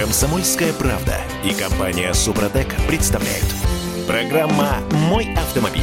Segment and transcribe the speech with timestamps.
[0.00, 3.44] Комсомольская правда и компания Супротек представляют.
[4.06, 4.78] Программа
[5.10, 5.82] «Мой автомобиль».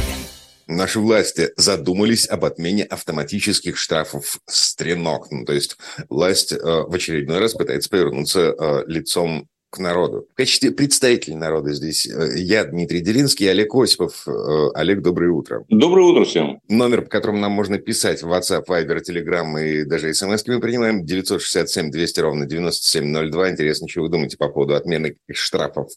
[0.66, 5.30] Наши власти задумались об отмене автоматических штрафов «Стренок».
[5.30, 5.78] Ну, то есть
[6.08, 10.26] власть э, в очередной раз пытается повернуться э, лицом к народу.
[10.32, 14.26] В качестве представителей народа здесь э, я, Дмитрий Делинский, Олег Осипов.
[14.26, 15.64] Э, Олег, доброе утро.
[15.68, 16.60] Доброе утро всем.
[16.68, 21.04] Номер, по которому нам можно писать в WhatsApp, Viber, Telegram и даже смс мы принимаем
[21.04, 23.50] 967 200 ровно 9702.
[23.50, 25.90] Интересно, что вы думаете по поводу отмены штрафов?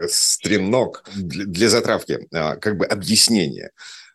[0.00, 3.70] Стремнок для затравки, а, как бы объяснение.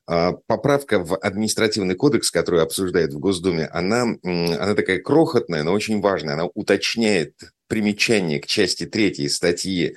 [0.07, 6.01] А, поправка в административный кодекс, которую обсуждает в Госдуме, она, она такая крохотная, но очень
[6.01, 6.33] важная.
[6.33, 7.33] Она уточняет
[7.67, 9.95] примечание к части 3 статьи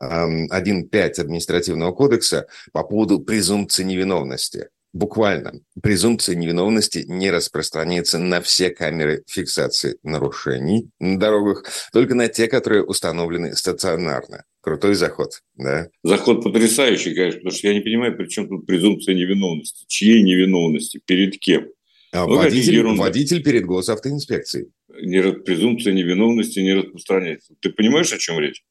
[0.00, 4.68] 1.5 административного кодекса по поводу презумпции невиновности.
[4.94, 5.60] Буквально.
[5.82, 12.84] Презумпция невиновности не распространяется на все камеры фиксации нарушений на дорогах, только на те, которые
[12.84, 14.44] установлены стационарно.
[14.62, 15.88] Крутой заход, да?
[16.02, 19.84] Заход потрясающий, конечно, потому что я не понимаю, при чем тут презумпция невиновности.
[19.88, 21.00] Чьей невиновности?
[21.04, 21.68] Перед кем?
[22.12, 24.68] А ну, водитель, водитель перед госавтоинспекцией
[25.02, 27.54] не, презумпция невиновности не распространяется.
[27.60, 28.62] Ты понимаешь, о чем речь?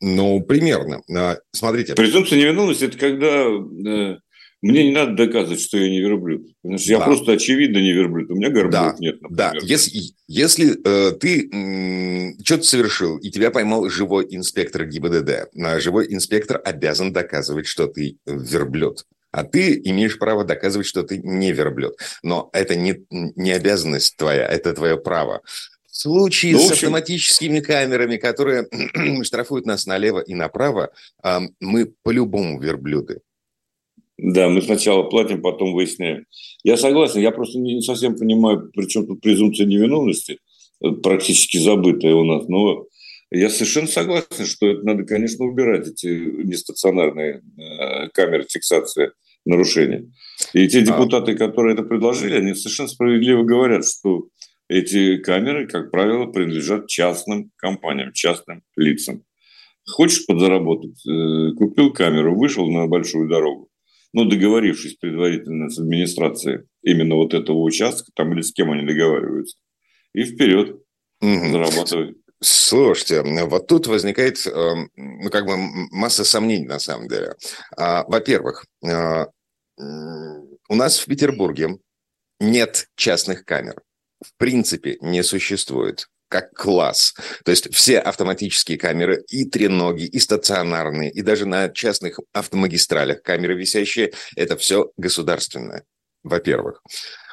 [0.00, 1.02] Ну, примерно.
[1.14, 1.94] А, смотрите.
[1.94, 4.16] Презумпция невиновности– это когда э,
[4.60, 6.48] мне не надо доказывать, что я не верблюд.
[6.62, 6.94] Потому что да.
[6.94, 8.30] я просто очевидно не верблюд.
[8.30, 8.96] У меня горбов да.
[8.98, 9.52] нет, например.
[9.52, 15.80] Да, если, если э, ты м, что-то совершил, и тебя поймал живой инспектор ГИБДД, а
[15.80, 21.52] живой инспектор обязан доказывать, что ты верблюд а ты имеешь право доказывать, что ты не
[21.52, 21.98] верблюд.
[22.22, 25.42] Но это не, не обязанность твоя, это твое право.
[25.90, 26.74] В случае ну, в общем...
[26.74, 28.66] с автоматическими камерами, которые
[29.24, 30.90] штрафуют нас налево и направо,
[31.60, 33.20] мы по-любому верблюды.
[34.16, 36.24] Да, мы сначала платим, потом выясняем.
[36.64, 40.38] Я согласен, я просто не совсем понимаю, при чем тут презумпция невиновности,
[40.82, 42.86] э, практически забытая у нас, но
[43.30, 49.10] я совершенно согласен, что это надо, конечно, убирать, эти нестационарные э, камеры фиксации
[49.46, 50.10] нарушения.
[50.52, 50.82] И те а.
[50.82, 54.28] депутаты, которые это предложили, они совершенно справедливо говорят, что
[54.68, 59.22] эти камеры, как правило, принадлежат частным компаниям, частным лицам.
[59.88, 61.06] Хочешь подзаработать?
[61.06, 63.68] Э, купил камеру, вышел на большую дорогу,
[64.12, 69.56] ну, договорившись предварительно с администрацией именно вот этого участка, там или с кем они договариваются,
[70.12, 70.80] и вперед
[71.20, 71.50] угу.
[71.50, 72.16] зарабатывать.
[72.42, 75.56] Слушайте, вот тут возникает эм, ну, как бы
[75.90, 77.34] масса сомнений на самом деле.
[77.76, 79.26] А, во-первых, э,
[79.78, 81.78] у нас в Петербурге
[82.40, 83.82] нет частных камер.
[84.24, 87.14] В принципе, не существует как класс.
[87.44, 93.54] То есть все автоматические камеры, и треноги, и стационарные, и даже на частных автомагистралях камеры
[93.54, 95.84] висящие, это все государственное,
[96.24, 96.82] во-первых.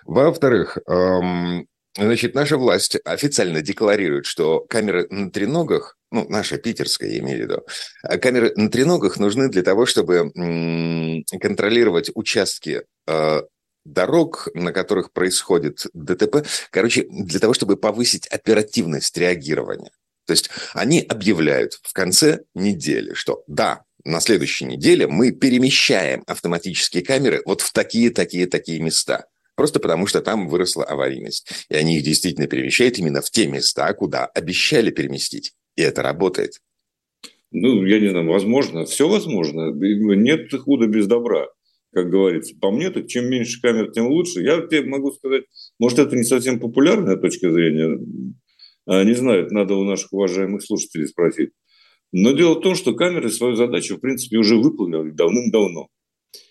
[0.06, 1.68] Во-вторых, эм,
[1.98, 7.42] значит, наша власть официально декларирует, что камеры на треногах ну, наша питерская, я имею в
[7.42, 7.66] виду,
[8.04, 10.32] а камеры на треногах нужны для того, чтобы
[11.42, 13.42] контролировать участки э,
[13.84, 19.90] дорог, на которых происходит ДТП, короче, для того, чтобы повысить оперативность реагирования.
[20.28, 27.04] То есть они объявляют в конце недели, что да, на следующей неделе мы перемещаем автоматические
[27.04, 29.26] камеры вот в такие, такие, такие места.
[29.56, 31.50] Просто потому, что там выросла аварийность.
[31.70, 35.54] И они их действительно перемещают именно в те места, куда обещали переместить.
[35.76, 36.62] И это работает.
[37.52, 39.72] Ну, я не знаю, возможно, все возможно.
[39.72, 41.48] Нет худа без добра,
[41.94, 42.56] как говорится.
[42.60, 44.42] По мне, так чем меньше камер, тем лучше.
[44.42, 45.44] Я тебе могу сказать,
[45.80, 48.00] может, это не совсем популярная точка зрения.
[48.86, 51.52] А, не знаю, это надо у наших уважаемых слушателей спросить.
[52.12, 55.88] Но дело в том, что камеры свою задачу, в принципе, уже выполнили давным-давно.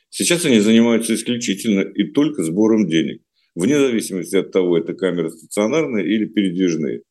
[0.08, 3.22] Сейчас они занимаются исключительно и только сбором денег,
[3.54, 7.02] вне зависимости от того, это камеры стационарные или передвижные.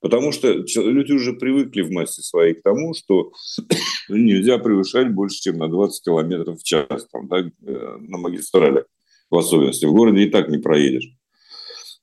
[0.00, 3.32] Потому что люди уже привыкли в массе своей к тому, что
[4.08, 8.84] нельзя превышать больше, чем на 20 километров в час там, да, э, на магистралях
[9.30, 9.86] в особенности.
[9.86, 11.08] В городе и так не проедешь.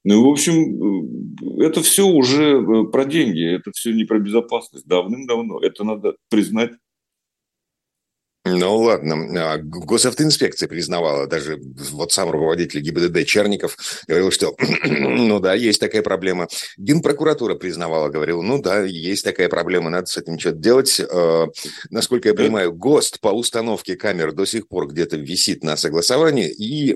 [0.04, 4.88] Ну, в общем, э, это все уже э, про деньги, это все не про безопасность.
[4.88, 5.60] Давным-давно.
[5.60, 6.72] Это надо признать
[8.48, 11.60] ну ладно, а, госавтоинспекция признавала, даже
[11.92, 13.78] вот сам руководитель ГИБДД Черников
[14.08, 14.56] говорил, что
[14.86, 16.48] ну да, есть такая проблема.
[16.78, 21.00] Генпрокуратура признавала, говорил, ну да, есть такая проблема, надо с этим что-то делать.
[21.00, 21.48] А,
[21.90, 26.96] насколько я понимаю, ГОСТ по установке камер до сих пор где-то висит на согласовании, и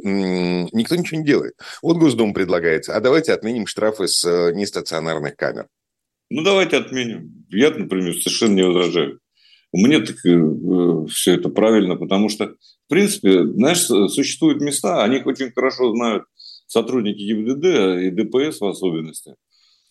[0.72, 1.54] никто ничего не делает.
[1.82, 5.68] Вот Госдума предлагает, а давайте отменим штрафы с э, нестационарных камер.
[6.30, 7.46] Ну давайте отменим.
[7.50, 9.21] Я, например, совершенно не возражаю.
[9.74, 15.26] Мне так э, все это правильно, потому что, в принципе, знаешь, существуют места, о них
[15.26, 16.24] очень хорошо знают
[16.68, 17.66] сотрудники ГИБДД
[18.04, 19.36] и ДПС в особенности.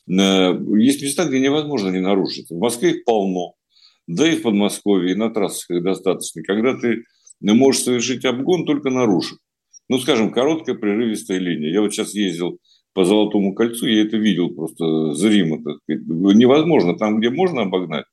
[0.06, 2.50] Есть места, где невозможно не нарушить.
[2.50, 3.54] В Москве их полно,
[4.06, 6.42] да и в Подмосковье, и на трассах их достаточно.
[6.42, 7.04] Когда ты
[7.40, 9.38] можешь совершить обгон, только нарушив.
[9.88, 11.72] Ну, скажем, короткая прерывистая линия.
[11.72, 12.58] Я вот сейчас ездил
[12.92, 15.62] по Золотому кольцу, я это видел просто зримо.
[15.62, 16.02] Так сказать.
[16.06, 18.04] Невозможно там, где можно обогнать,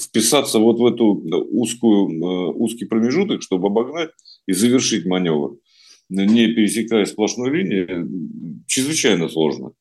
[0.00, 1.06] вписаться вот в эту
[1.50, 4.10] узкую, э, узкий промежуток, чтобы обогнать
[4.46, 5.56] и завершить маневр,
[6.08, 9.72] не пересекая сплошной линии, чрезвычайно сложно.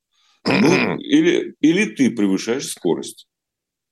[0.45, 3.27] Ну, или, или ты превышаешь скорость.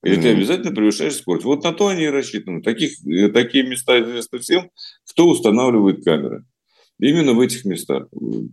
[0.03, 0.21] Или mm-hmm.
[0.21, 1.45] ты обязательно превышаешь скорость.
[1.45, 2.61] Вот на то они и рассчитаны.
[2.61, 4.71] Таких, э, такие места известны всем,
[5.09, 6.45] кто устанавливает камеры.
[6.99, 8.07] Именно в этих местах.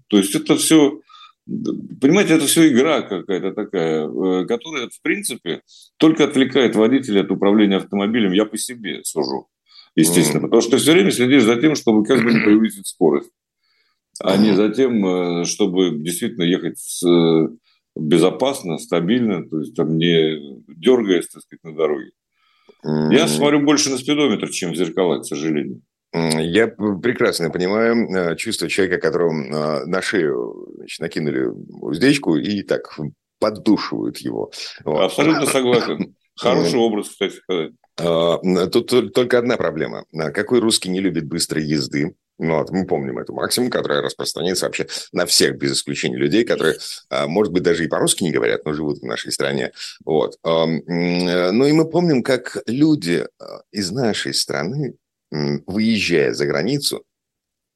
[0.09, 1.01] То есть это все,
[1.47, 5.63] понимаете, это все игра какая-то такая, э, которая, в принципе,
[5.97, 8.33] только отвлекает водителя от управления автомобилем.
[8.33, 9.49] Я по себе сужу,
[9.95, 10.39] естественно.
[10.39, 10.43] Mm-hmm.
[10.43, 13.31] Потому что ты все время следишь за тем, чтобы как бы не превысить скорость.
[14.21, 17.03] А не за тем, э, чтобы действительно ехать с
[17.97, 22.11] безопасно, стабильно, то есть там не дергаясь, так сказать, на дороге.
[22.85, 25.83] Я смотрю больше на спидометр, чем в зеркала, к сожалению.
[26.13, 31.51] Я прекрасно понимаю э, чувство человека, которому э, на шею значит, накинули
[31.81, 32.99] уздечку и так
[33.39, 34.51] поддушивают его.
[34.85, 35.03] Вот.
[35.03, 36.15] Абсолютно согласен.
[36.39, 37.73] Хороший образ, кстати сказать.
[37.99, 38.39] А,
[38.69, 40.05] тут только одна проблема.
[40.13, 42.15] Какой русский не любит быстрой езды?
[42.39, 46.77] Ну, вот, мы помним эту максимум, которая распространяется вообще на всех, без исключения людей, которые,
[47.09, 49.73] а, может быть, даже и по-русски не говорят, но живут в нашей стране.
[50.05, 50.37] Вот.
[50.45, 54.97] Ну и мы помним, как люди а, из нашей страны,
[55.31, 57.05] выезжая за границу,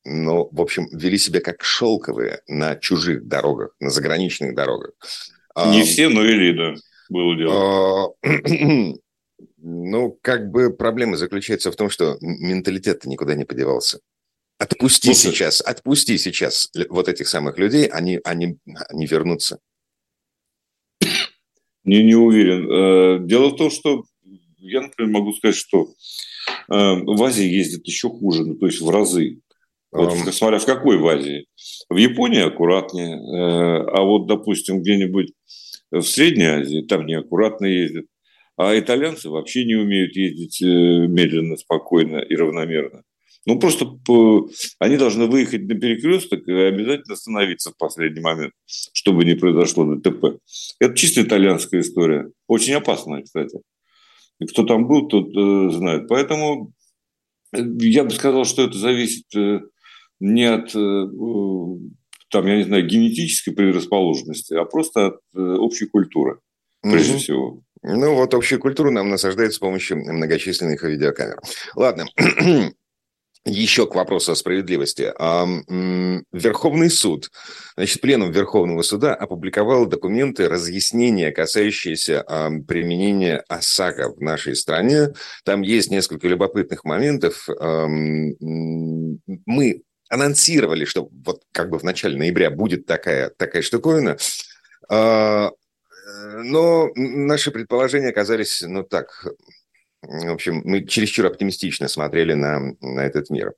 [0.04, 4.92] ну, в общем, вели себя как шелковые на чужих дорогах, на заграничных дорогах.
[5.56, 6.74] Не все, но вели, да,
[7.08, 8.14] было дело.
[8.22, 8.28] А,
[9.58, 14.00] ну, как бы проблема заключается в том, что менталитет никуда не подевался.
[14.58, 15.34] Отпусти Слушай.
[15.34, 18.58] сейчас, отпусти сейчас вот этих самых людей, они, они,
[18.88, 19.58] они вернутся.
[21.84, 22.70] Не, не уверен.
[22.70, 24.04] Э, дело в том, что
[24.58, 25.88] я, например, могу сказать, что
[26.68, 29.40] в Азии ездят еще хуже, ну, то есть в разы.
[29.92, 30.32] Вот, um...
[30.32, 31.46] Смотря в какой в Азии.
[31.88, 35.32] В Японии аккуратнее, э, а вот, допустим, где-нибудь
[35.90, 38.06] в Средней Азии там неаккуратно ездят.
[38.56, 43.02] А итальянцы вообще не умеют ездить медленно, спокойно и равномерно.
[43.46, 43.86] Ну, просто
[44.78, 48.52] они должны выехать на перекресток и обязательно остановиться в последний момент,
[48.92, 50.38] чтобы не произошло ДТП.
[50.78, 52.30] Это чисто итальянская история.
[52.46, 53.60] Очень опасная, кстати.
[54.48, 56.08] Кто там был, тот э, знает.
[56.08, 56.72] Поэтому
[57.52, 59.60] э, я бы сказал, что это зависит э,
[60.20, 61.06] не от, э,
[62.30, 66.38] там, я не знаю, генетической предрасположенности, а просто от э, общей культуры,
[66.82, 67.18] прежде mm-hmm.
[67.18, 67.62] всего.
[67.82, 71.40] Ну, вот общую культуру нам насаждают с помощью многочисленных видеокамер.
[71.74, 72.06] Ладно,
[73.44, 75.12] еще к вопросу о справедливости.
[76.32, 77.30] Верховный суд,
[77.76, 82.24] значит, пленум Верховного суда опубликовал документы разъяснения, касающиеся
[82.68, 85.14] применения ОСАГО в нашей стране.
[85.44, 87.48] Там есть несколько любопытных моментов.
[89.46, 94.18] Мы анонсировали, что вот как бы в начале ноября будет такая, такая штуковина.
[94.88, 95.50] А,
[96.42, 99.28] но наши предположения оказались, ну так,
[100.02, 103.54] в общем, мы чересчур оптимистично смотрели на, на этот мир.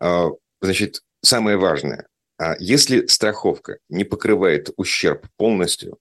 [0.00, 0.28] А,
[0.60, 2.08] значит, самое важное,
[2.38, 5.98] а если страховка не покрывает ущерб полностью,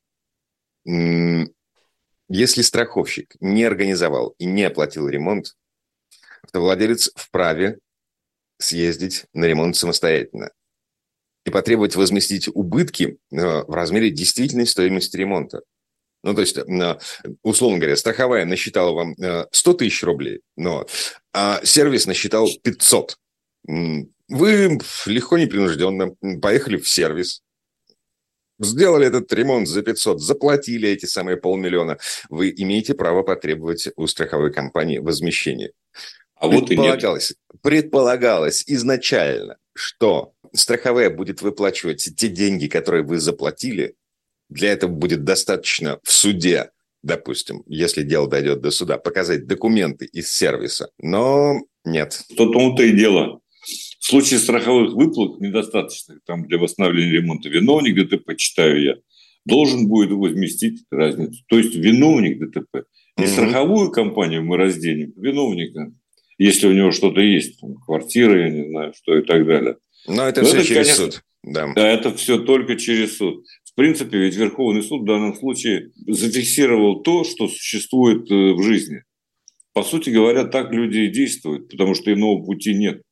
[2.29, 5.55] если страховщик не организовал и не оплатил ремонт,
[6.51, 7.79] то владелец вправе
[8.59, 10.51] съездить на ремонт самостоятельно
[11.45, 15.61] и потребовать возместить убытки э, в размере действительной стоимости ремонта.
[16.27, 16.57] Ну, то есть,
[17.41, 19.15] условно говоря, страховая насчитала вам
[19.49, 20.85] 100 э, тысяч рублей, но,
[21.31, 23.17] а сервис насчитал 500.
[23.63, 27.43] Вы легко, непринужденно поехали в сервис,
[28.59, 34.51] сделали этот ремонт за 500, заплатили эти самые полмиллиона, вы имеете право потребовать у страховой
[34.51, 35.71] компании возмещения.
[36.35, 43.95] А вот предполагалось, предполагалось изначально, что страховая будет выплачивать те деньги, которые вы заплатили,
[44.49, 46.71] для этого будет достаточно в суде,
[47.03, 50.89] допустим, если дело дойдет до суда, показать документы из сервиса.
[50.99, 52.21] Но нет.
[52.35, 53.39] То тому-то и дело.
[53.99, 58.95] В случае страховых выплат недостаточно там, для восстановления ремонта виновник ДТП, читаю я,
[59.45, 61.43] должен будет возместить разницу.
[61.47, 62.85] То есть виновник ДТП.
[63.17, 63.31] Не угу.
[63.31, 65.91] страховую компанию мы разденем, виновника,
[66.37, 69.77] если у него что-то есть, там, квартира, я не знаю, что и так далее.
[70.07, 71.23] Но это Но все это, через конечно, суд.
[71.43, 71.73] Да.
[71.75, 73.43] да, это все только через суд
[73.77, 79.03] принципе, ведь Верховный суд в данном случае зафиксировал то, что существует э, в жизни.
[79.73, 83.03] По сути говоря, так люди и действуют, потому что иного пути нет,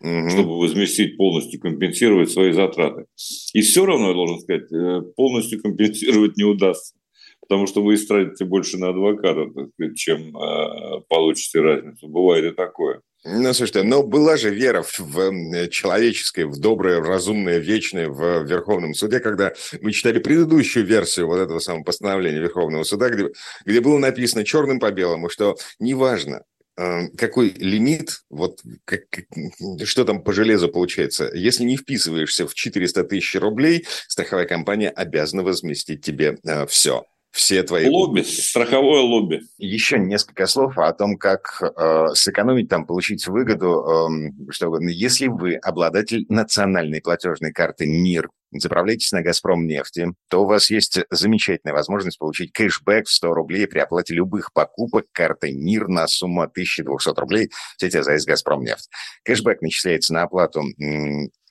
[0.00, 0.28] угу.
[0.28, 3.04] чтобы возместить полностью, компенсировать свои затраты.
[3.54, 6.96] И все равно, я должен сказать, э, полностью компенсировать не удастся.
[7.40, 9.46] потому что вы истратите больше на адвоката,
[9.94, 12.08] чем э, получите разницу.
[12.08, 13.02] Бывает и такое.
[13.24, 18.94] Ну, слушайте, но была же вера в, в человеческое, в доброе, разумное, вечное в Верховном
[18.94, 23.28] суде, когда мы читали предыдущую версию вот этого самого постановления Верховного суда, где,
[23.64, 26.44] где было написано черным по белому, что неважно,
[26.76, 29.02] э, какой лимит, вот как,
[29.82, 35.42] что там по железу получается, если не вписываешься в 400 тысяч рублей, страховая компания обязана
[35.42, 37.04] возместить тебе э, все
[37.38, 37.88] все твои...
[37.88, 39.42] Лобби, страховое лобби.
[39.58, 44.10] Еще несколько слов о том, как э, сэкономить там, получить выгоду.
[44.10, 50.46] Э, что, если вы обладатель национальной платежной карты МИР, заправляетесь на «Газпром» нефти, то у
[50.46, 55.86] вас есть замечательная возможность получить кэшбэк в 100 рублей при оплате любых покупок картой МИР
[55.86, 58.90] на сумму 1200 рублей в сети АЗС «Газпром» нефть.
[59.24, 60.64] Кэшбэк начисляется на оплату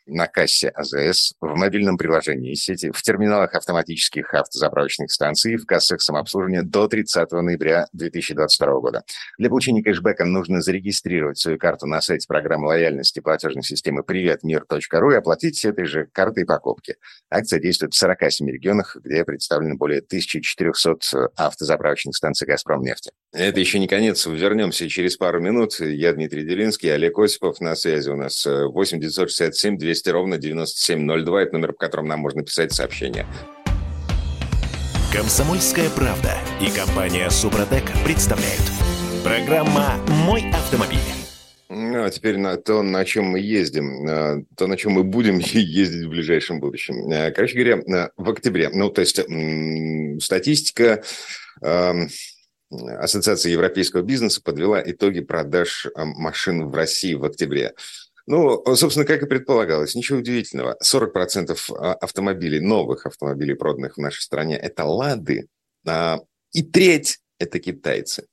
[0.07, 6.63] на кассе АЗС, в мобильном приложении сети, в терминалах автоматических автозаправочных станций в кассах самообслуживания
[6.63, 9.03] до 30 ноября 2022 года.
[9.37, 15.15] Для получения кэшбэка нужно зарегистрировать свою карту на сайте программы лояльности платежной системы приветмир.ру и
[15.15, 16.95] оплатить этой же картой покупки.
[17.29, 23.11] Акция действует в 47 регионах, где представлены более 1400 автозаправочных станций «Газпром» нефти.
[23.33, 24.25] Это еще не конец.
[24.25, 25.79] Вернемся через пару минут.
[25.79, 27.59] Я Дмитрий Делинский, Олег Осипов.
[27.59, 31.41] На связи у нас 8 967 200 200 ровно 9702.
[31.41, 33.25] Это номер, по которому нам можно писать сообщения.
[35.11, 38.61] Комсомольская правда и компания Супротек представляют.
[39.23, 40.99] Программа «Мой автомобиль».
[41.69, 46.05] Ну, а теперь на то, на чем мы ездим, то, на чем мы будем ездить
[46.05, 47.11] в ближайшем будущем.
[47.11, 49.19] Э, короче говоря, в октябре, ну, то есть
[50.23, 51.03] статистика
[52.69, 57.73] Ассоциация европейского бизнеса подвела итоги продаж машин в России в октябре.
[58.25, 60.77] Ну, собственно, как и предполагалось, ничего удивительного.
[60.83, 65.47] 40% а, автомобилей, новых автомобилей, проданных в нашей стране, это «Лады»,
[65.87, 66.19] а,
[66.51, 68.27] и треть– это китайцы.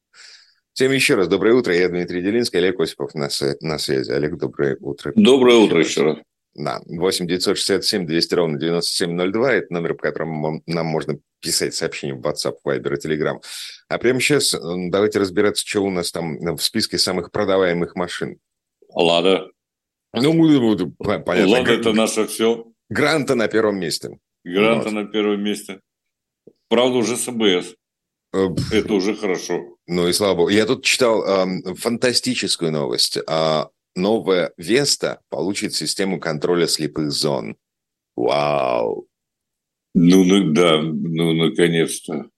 [0.72, 1.72] Всем еще раз доброе утро.
[1.72, 3.28] Я Дмитрий Делинский, Олег Осипов на,
[3.60, 4.10] на связи.
[4.10, 5.12] Олег, доброе утро.
[5.14, 6.18] Доброе утро еще раз.
[6.54, 9.52] Да, 8 967 200 ровно 9702.
[9.52, 13.42] Это номер, по которому нам можно писать сообщения в WhatsApp, Viber и Telegram.
[13.88, 18.38] А прямо сейчас давайте разбираться, что у нас там в списке самых продаваемых машин.
[18.94, 19.50] Лада.
[20.12, 20.32] Ну,
[20.98, 21.48] понятно.
[21.48, 22.66] Ладно, это наше все.
[22.88, 24.18] Гранта на первом месте.
[24.44, 24.94] Гранта вот.
[24.94, 25.80] на первом месте.
[26.68, 27.74] Правда, уже с АБС.
[28.32, 29.76] Э, это уже хорошо.
[29.86, 30.48] Ну и слава богу.
[30.50, 33.16] Я тут читал э, фантастическую новость.
[33.16, 33.64] Э,
[33.94, 37.56] новая Веста получит систему контроля слепых зон.
[38.16, 39.06] Вау.
[39.94, 42.28] Ну, ну да, ну наконец-то.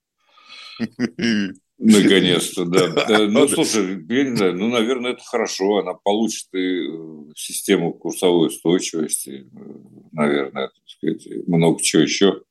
[1.79, 3.07] Наконец-то, да.
[3.29, 5.79] Ну, слушай, я не знаю, ну, наверное, это хорошо.
[5.79, 9.61] Она получит и э, систему курсовой устойчивости, э,
[10.13, 12.43] наверное, так сказать, много чего еще.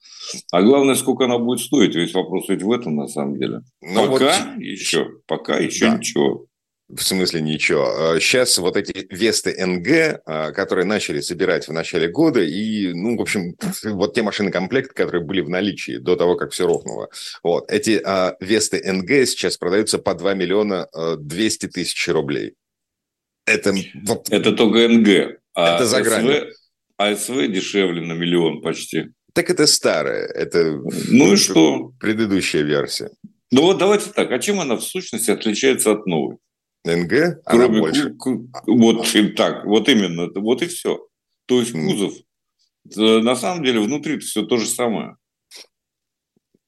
[0.52, 1.96] А главное, сколько она будет стоить.
[1.96, 3.62] Весь вопрос ведь в этом, на самом деле.
[3.82, 4.62] Ну, пока вот...
[4.62, 5.98] еще, пока еще да.
[5.98, 6.46] ничего.
[6.88, 8.20] В смысле ничего.
[8.20, 13.18] Сейчас а, вот эти Весты НГ, а, которые начали собирать в начале года, и, ну,
[13.18, 17.10] в общем, вот те машины комплекта, которые были в наличии до того, как все рухнуло.
[17.42, 17.72] Вот.
[17.72, 20.88] Эти а, Весты НГ сейчас продаются по 2 миллиона
[21.18, 22.54] 200 тысяч рублей.
[23.48, 23.74] Это,
[24.04, 25.40] вот, это только НГ.
[25.56, 26.52] А это за гранью.
[26.98, 29.08] А СВ дешевле на миллион почти.
[29.34, 31.92] Так это старая, это ну и что?
[32.00, 33.10] предыдущая версия.
[33.52, 36.38] Ну вот давайте так, а чем она в сущности отличается от новой?
[36.86, 38.16] НГ, Кроме она больше.
[38.68, 41.08] Вот так, вот именно, вот и все.
[41.48, 42.14] То есть кузов,
[42.96, 45.18] на самом деле внутри все то же самое.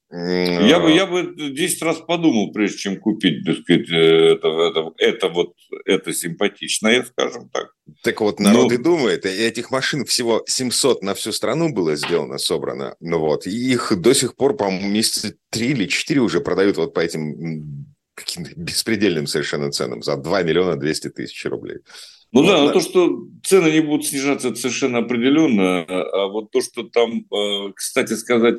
[0.10, 5.28] Я бы, я бы 10 раз подумал, прежде чем купить, так сказать, это, это, это
[5.28, 5.54] вот,
[5.86, 7.74] это симпатичное, скажем так.
[8.04, 8.74] Так вот, народ Но...
[8.74, 13.50] и думает, этих машин всего 700 на всю страну было сделано, собрано, ну вот, и
[13.50, 17.86] их до сих пор, по-моему, месяца 3 или 4 уже продают вот по этим
[18.18, 21.78] каким-то беспредельным совершенно ценам за 2 миллиона 200 тысяч рублей.
[22.34, 25.84] Ну вот, да, но то, что цены не будут снижаться, это совершенно определенно.
[25.84, 28.56] А вот то, что там, э, кстати сказать,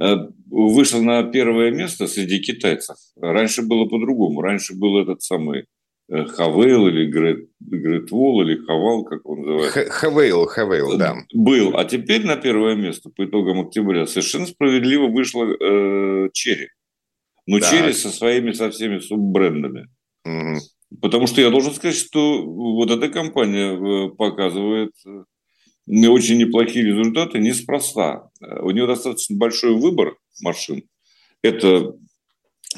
[0.00, 0.16] э,
[0.46, 2.96] вышло на первое место среди китайцев.
[3.20, 4.42] Раньше было по-другому.
[4.42, 5.64] Раньше был этот самый
[6.08, 7.10] э, Хавейл или
[7.58, 9.90] Гретвол или Хавал, как он называется.
[9.90, 11.16] Хавейл, Хавейл, да.
[11.32, 11.76] Был.
[11.76, 16.68] А теперь на первое место по итогам октября совершенно справедливо вышла э, Черри
[17.50, 17.70] но так.
[17.70, 19.88] через со своими, со всеми суббрендами.
[20.24, 21.00] Угу.
[21.00, 27.40] Потому что я должен сказать, что вот эта компания э, показывает э, очень неплохие результаты
[27.40, 28.30] неспроста.
[28.40, 30.84] Э, у нее достаточно большой выбор машин.
[31.42, 31.94] Это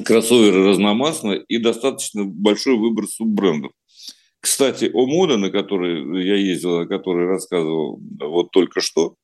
[0.05, 3.73] кроссоверы разномастные и достаточно большой выбор суббрендов.
[4.41, 9.17] Кстати, о мода, на который я ездил, о которой рассказывал вот только что,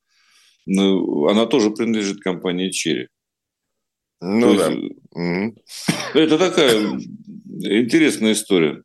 [0.67, 3.09] ну, она тоже принадлежит компании Черри.
[4.21, 4.73] Ну То да.
[4.73, 5.55] Есть,
[6.15, 7.01] это такая
[7.61, 8.83] интересная история.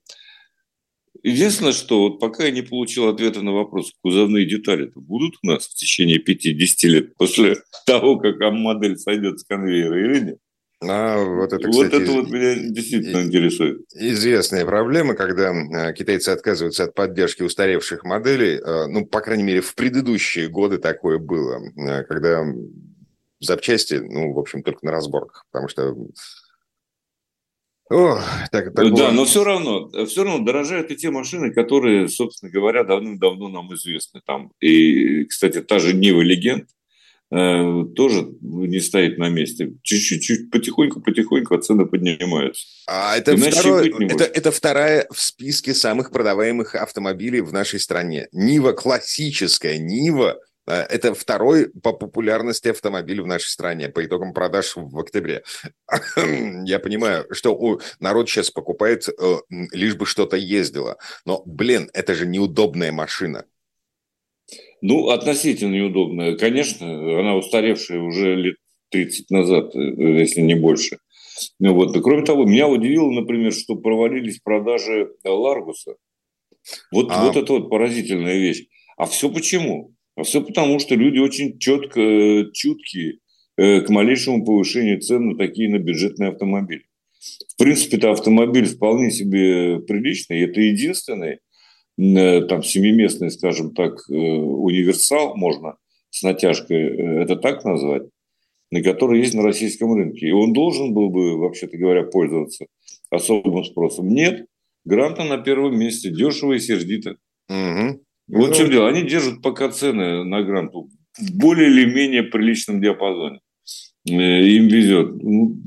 [1.24, 5.68] Единственное, что вот пока я не получил ответа на вопрос, кузовные детали будут у нас
[5.68, 10.38] в течение 5-10 лет после того, как модель сойдет с конвейера или нет?
[10.86, 13.86] А вот это, кстати, вот это вот меня действительно интересует.
[13.94, 18.60] Известная проблема, когда э, китайцы отказываются от поддержки устаревших моделей.
[18.60, 22.44] Э, ну, по крайней мере, в предыдущие годы такое было, э, когда
[23.44, 25.96] запчасти, ну, в общем, только на разборках, потому что
[27.90, 28.20] о,
[28.52, 32.84] так, так да, но все равно, все равно дорожают и те машины, которые, собственно говоря,
[32.84, 34.22] давным-давно нам известны.
[34.26, 34.52] Там.
[34.62, 36.70] И, кстати, та же Нива Легенд
[37.30, 39.74] э, тоже не стоит на месте.
[39.84, 42.66] Чуть-чуть, потихоньку-потихоньку цены поднимаются.
[42.88, 48.28] А это, второй, это, это вторая в списке самых продаваемых автомобилей в нашей стране.
[48.32, 50.40] Нива классическая, Нива
[50.72, 55.44] это второй по популярности автомобиль в нашей стране по итогам продаж в октябре.
[56.66, 60.98] Я понимаю, что народ сейчас покупает, э, лишь бы что-то ездило.
[61.26, 63.46] Но, блин, это же неудобная машина.
[64.82, 66.36] Ну, относительно неудобная.
[66.38, 68.56] Конечно, она устаревшая уже лет
[68.90, 71.00] 30 назад, э, если не больше.
[71.60, 72.02] Ну, вот.
[72.04, 75.96] кроме того, меня удивило, например, что провалились продажи Ларгуса.
[76.92, 77.26] Вот, а...
[77.26, 78.68] вот это вот поразительная вещь.
[78.98, 79.93] А все почему?
[80.16, 83.20] А все потому, что люди очень четко, э, чуткие
[83.58, 86.86] э, к малейшему повышению цен на такие на бюджетные автомобили.
[87.48, 90.42] В принципе, это автомобиль вполне себе приличный.
[90.42, 91.40] Это единственный
[91.98, 95.78] э, там семиместный, скажем так, универсал, можно
[96.10, 98.04] с натяжкой это так назвать,
[98.70, 100.28] на который есть на российском рынке.
[100.28, 102.68] И он должен был бы, вообще-то говоря, пользоваться
[103.10, 104.10] особым спросом.
[104.10, 104.46] Нет,
[104.86, 107.18] Гранта на первом месте, дешево и сердито.
[107.50, 108.04] Угу.
[108.28, 108.88] Вот в чем дело.
[108.88, 113.40] Они держат пока цены на гранту в более или менее приличном диапазоне.
[114.10, 115.22] Э, им везет.
[115.22, 115.58] Ну,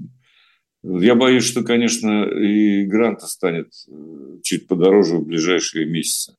[0.83, 6.37] я боюсь, что, конечно, и гранта станет э, чуть подороже в ближайшие месяцы.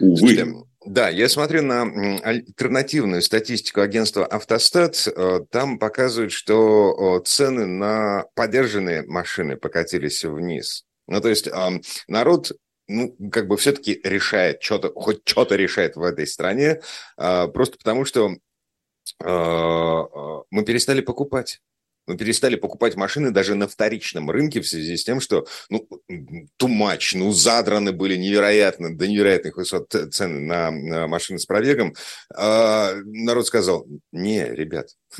[0.00, 0.64] Увы.
[0.86, 1.82] Да, я смотрю на
[2.22, 5.08] альтернативную статистику агентства «Автостат».
[5.08, 10.84] Э, там показывают, что цены на подержанные машины покатились вниз.
[11.06, 11.48] Ну, то есть
[12.08, 12.52] народ
[12.88, 16.80] ну, как бы все-таки решает, что-то, хоть что-то решает в этой стране,
[17.16, 18.36] а, просто потому что
[19.22, 21.60] а, а, мы перестали покупать.
[22.06, 25.88] Мы перестали покупать машины даже на вторичном рынке в связи с тем, что, ну,
[26.60, 31.94] much, ну, задраны были невероятно, до невероятных высот цены на, на машины с пробегом.
[32.34, 34.88] А, народ сказал, не, ребят,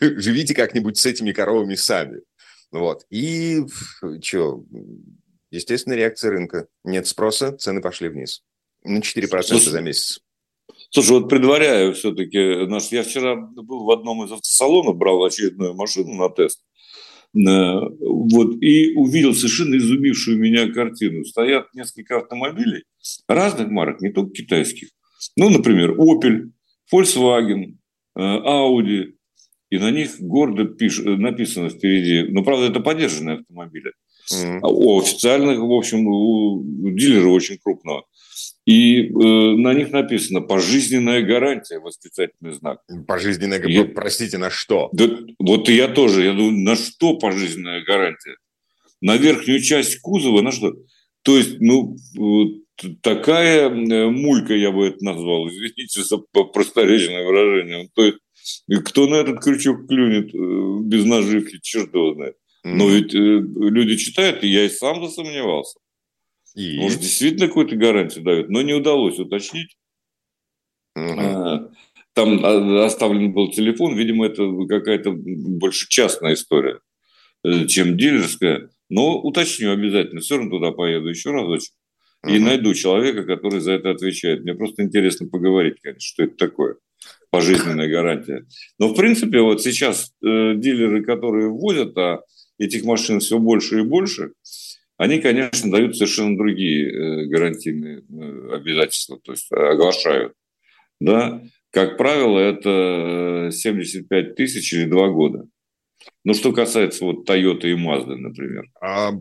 [0.00, 2.20] живите как-нибудь с этими коровами сами.
[2.70, 3.04] Вот.
[3.10, 3.60] И
[4.22, 4.64] что,
[5.52, 6.66] Естественная реакция рынка.
[6.82, 8.42] Нет спроса, цены пошли вниз.
[8.84, 10.20] На 4% Слушай, за месяц.
[10.90, 12.88] Слушай, вот предваряю все-таки наш...
[12.88, 16.62] Я вчера был в одном из автосалонов, брал очередную машину на тест.
[17.34, 21.22] Э, вот, и увидел совершенно изумившую меня картину.
[21.26, 22.84] Стоят несколько автомобилей
[23.28, 24.88] разных марок, не только китайских.
[25.36, 26.50] Ну, например, Opel,
[26.90, 27.76] Volkswagen,
[28.16, 29.12] э, Audi.
[29.68, 30.98] И на них гордо пиш...
[30.98, 33.92] написано впереди, ну, правда, это поддержанные автомобили.
[34.32, 34.60] Mm-hmm.
[34.62, 38.04] У официальных, в общем, у дилера очень крупного.
[38.64, 42.80] И э, на них написано «пожизненная гарантия», восклицательный знак.
[43.08, 44.88] Пожизненная гарантия, простите, на что?
[44.92, 45.08] Да,
[45.40, 48.36] вот я тоже, я думаю, на что пожизненная гарантия?
[49.00, 50.74] На верхнюю часть кузова, на что?
[51.22, 51.96] То есть, ну,
[53.00, 57.88] такая э, мулька, я бы это назвал, извините за просторечное выражение.
[57.94, 58.18] То есть,
[58.84, 62.36] кто на этот крючок клюнет э, без наживки, черт его знает.
[62.64, 65.78] Но ведь э, люди читают, и я и сам засомневался.
[66.54, 66.78] И?
[66.78, 69.76] Может, действительно какую-то гарантию дают, но не удалось уточнить.
[70.94, 71.72] Угу.
[72.14, 76.80] Там а, оставлен был телефон, видимо, это какая-то больше частная история,
[77.44, 78.70] э, чем дилерская.
[78.90, 81.74] Но уточню обязательно, все равно туда поеду еще разочек.
[82.26, 82.44] И угу.
[82.44, 84.42] найду человека, который за это отвечает.
[84.42, 86.76] Мне просто интересно поговорить, конечно, что это такое.
[87.30, 88.46] Пожизненная гарантия.
[88.78, 92.20] Но, в принципе, вот сейчас э, дилеры, которые вводят, а
[92.62, 94.32] этих машин все больше и больше,
[95.02, 100.34] они, конечно, дают совершенно другие э, гарантийные э, обязательства, то есть оглашают.
[101.00, 101.42] Да?
[101.70, 105.46] Как правило, это 75 э, тысяч или два года.
[106.24, 108.66] Ну, что касается вот Toyota и Mazda, например.
[108.80, 109.12] А,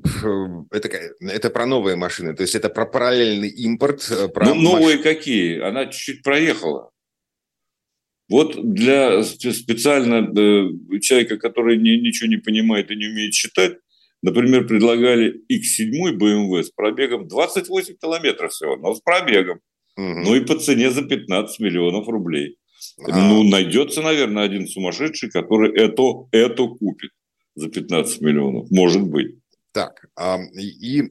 [0.72, 4.08] это, это про новые машины, то есть это про параллельный импорт.
[4.34, 5.04] Про ну, новые маш...
[5.04, 5.62] какие?
[5.62, 6.92] Она чуть-чуть проехала.
[8.32, 13.74] Вот для специально э, человека, который ни, ничего не понимает и не умеет считать,
[14.22, 19.60] например, предлагали X7 BMW с пробегом 28 километров всего, но с пробегом.
[19.98, 20.20] Угу.
[20.24, 22.56] Ну и по цене за 15 миллионов рублей.
[23.06, 23.20] А...
[23.20, 27.12] Ну, найдется, наверное, один сумасшедший, который это, это купит
[27.56, 28.72] за 15 миллионов.
[28.72, 29.41] Может быть.
[29.74, 30.06] Так,
[30.54, 31.02] и,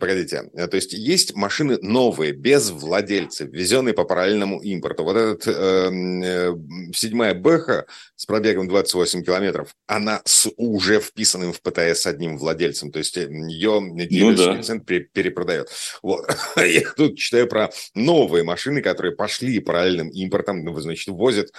[0.00, 5.04] погодите, то есть есть машины новые, без владельца, ввезенные по параллельному импорту.
[5.04, 6.52] Вот этот эм, э,
[6.92, 12.98] седьмая Бэха с пробегом 28 километров, она с уже вписанным в ПТС одним владельцем, то
[12.98, 15.68] есть э, ее ну, центр перепродает.
[16.02, 16.26] Вот.
[16.56, 21.52] Я тут читаю про новые машины, которые пошли параллельным импортом, ну, значит, возят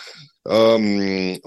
[0.46, 1.40] Range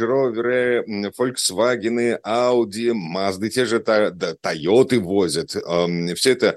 [0.00, 0.84] Rover,
[1.16, 5.50] Volkswagen, Audi, Mazda, те же Toyota возят.
[6.16, 6.56] Все это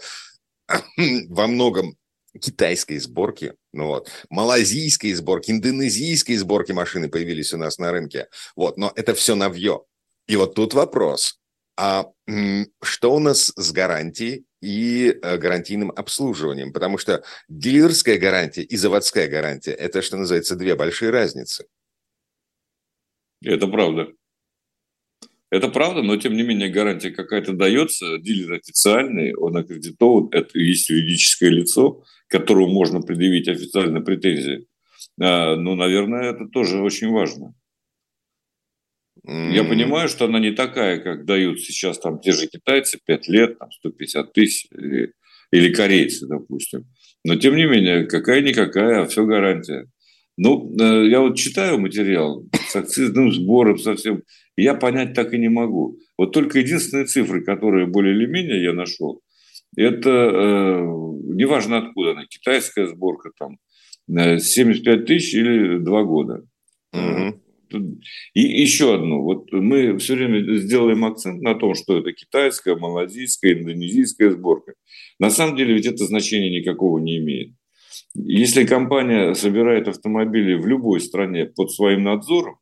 [1.29, 1.95] во многом
[2.39, 8.27] китайской сборки, ну вот, малазийской сборки, индонезийской сборки машины появились у нас на рынке.
[8.55, 9.83] Вот, но это все навье.
[10.27, 11.39] И вот тут вопрос.
[11.77, 12.05] А
[12.83, 19.27] что у нас с гарантией и э, гарантийным обслуживанием, потому что дилерская гарантия и заводская
[19.27, 21.65] гарантия– это, что называется, две большие разницы.
[23.43, 24.11] Это правда.
[25.49, 30.89] Это правда, но тем не менее гарантия какая-то дается, дилер официальный, он аккредитован, это есть
[30.89, 34.67] юридическое лицо, которому можно предъявить официально претензии.
[35.19, 37.53] А, ну, наверное, это тоже очень важно.
[39.23, 43.59] Я понимаю, что она не такая, как дают сейчас там те же китайцы, 5 лет,
[43.59, 45.13] там 150 тысяч, или,
[45.51, 46.85] или корейцы, допустим.
[47.23, 49.87] Но тем не менее, какая-никакая, а все гарантия.
[50.37, 54.23] Ну, э, я вот читаю материал с акцизным сбором совсем,
[54.57, 55.99] я понять так и не могу.
[56.17, 59.21] Вот только единственные цифры, которые более или менее я нашел,
[59.77, 63.57] это э, неважно откуда она, китайская сборка там,
[64.07, 66.43] 75 э, тысяч или 2 года.
[66.93, 67.41] Угу.
[68.33, 69.21] И еще одно.
[69.21, 74.73] Вот мы все время сделаем акцент на том, что это китайская, малазийская, индонезийская сборка.
[75.19, 77.53] На самом деле ведь это значения никакого не имеет.
[78.13, 82.57] Если компания собирает автомобили в любой стране под своим надзором,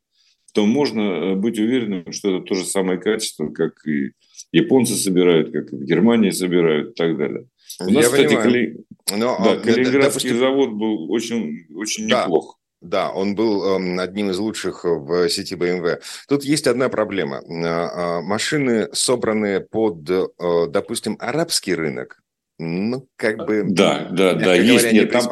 [0.53, 4.11] то можно э, быть уверенным, что это то же самое качество, как и
[4.51, 7.47] японцы собирают, как и в Германии собирают и так далее.
[7.81, 8.77] У нас, Я кстати, Кали...
[9.11, 10.37] Но, да, а, Калининградский допустим...
[10.37, 12.23] завод был очень, очень да.
[12.23, 12.58] неплох.
[12.81, 16.01] Да, он был эм, одним из лучших в сети BMW.
[16.27, 17.39] Тут есть одна проблема.
[17.39, 20.27] А, а, машины, собранные под, э,
[20.69, 22.21] допустим, арабский рынок,
[22.57, 23.63] ну, как бы...
[23.65, 25.29] Да, да, да, есть, говоря, нет, там,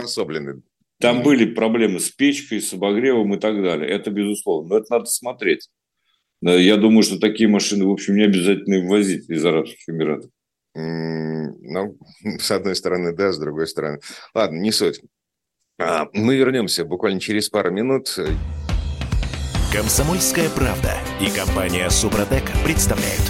[1.00, 3.90] там были проблемы с печкой, с обогревом и так далее.
[3.90, 4.70] Это безусловно.
[4.70, 5.70] Но это надо смотреть.
[6.42, 10.32] Я думаю, что такие машины, в общем, не обязательно ввозить из Арабских Эмиратов.
[10.74, 11.98] Ну,
[12.40, 14.00] с одной стороны, да, с другой стороны.
[14.34, 15.02] Ладно, не суть.
[15.80, 18.18] А, мы вернемся буквально через пару минут.
[19.72, 23.22] Комсомольская правда и компания Супротек представляют.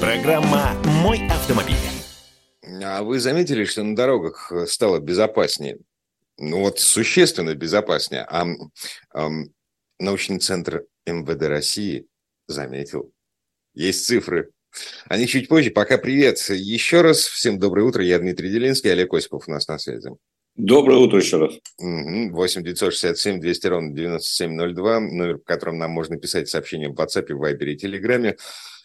[0.00, 1.76] Программа «Мой автомобиль».
[2.82, 5.78] А вы заметили, что на дорогах стало безопаснее?
[6.36, 8.22] Ну вот существенно безопаснее.
[8.22, 8.44] А,
[9.14, 9.28] а
[10.00, 12.06] научный центр МВД России
[12.48, 13.12] заметил.
[13.72, 14.50] Есть цифры.
[15.06, 15.70] Они чуть позже.
[15.70, 16.38] Пока привет.
[16.50, 18.02] Еще раз всем доброе утро.
[18.02, 20.10] Я Дмитрий Делинский, Олег Осипов у нас на связи.
[20.56, 21.54] Доброе утро еще раз.
[21.78, 27.42] 8 967 200 ровно 9702, номер, по которому нам можно писать сообщения в WhatsApp, в
[27.42, 28.36] Viber и.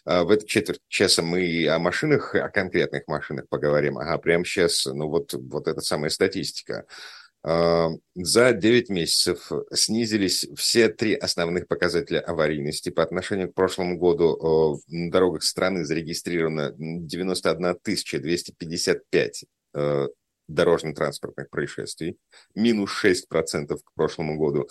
[0.04, 3.98] А, в эту четверть часа мы о машинах, о конкретных машинах поговорим.
[3.98, 6.86] Ага, прямо сейчас, ну вот, вот эта самая статистика.
[7.44, 12.88] А, за 9 месяцев снизились все три основных показателя аварийности.
[12.90, 19.44] По отношению к прошлому году на дорогах страны зарегистрировано 91 255
[20.54, 22.18] дорожно-транспортных происшествий,
[22.54, 24.68] минус 6% к прошлому году.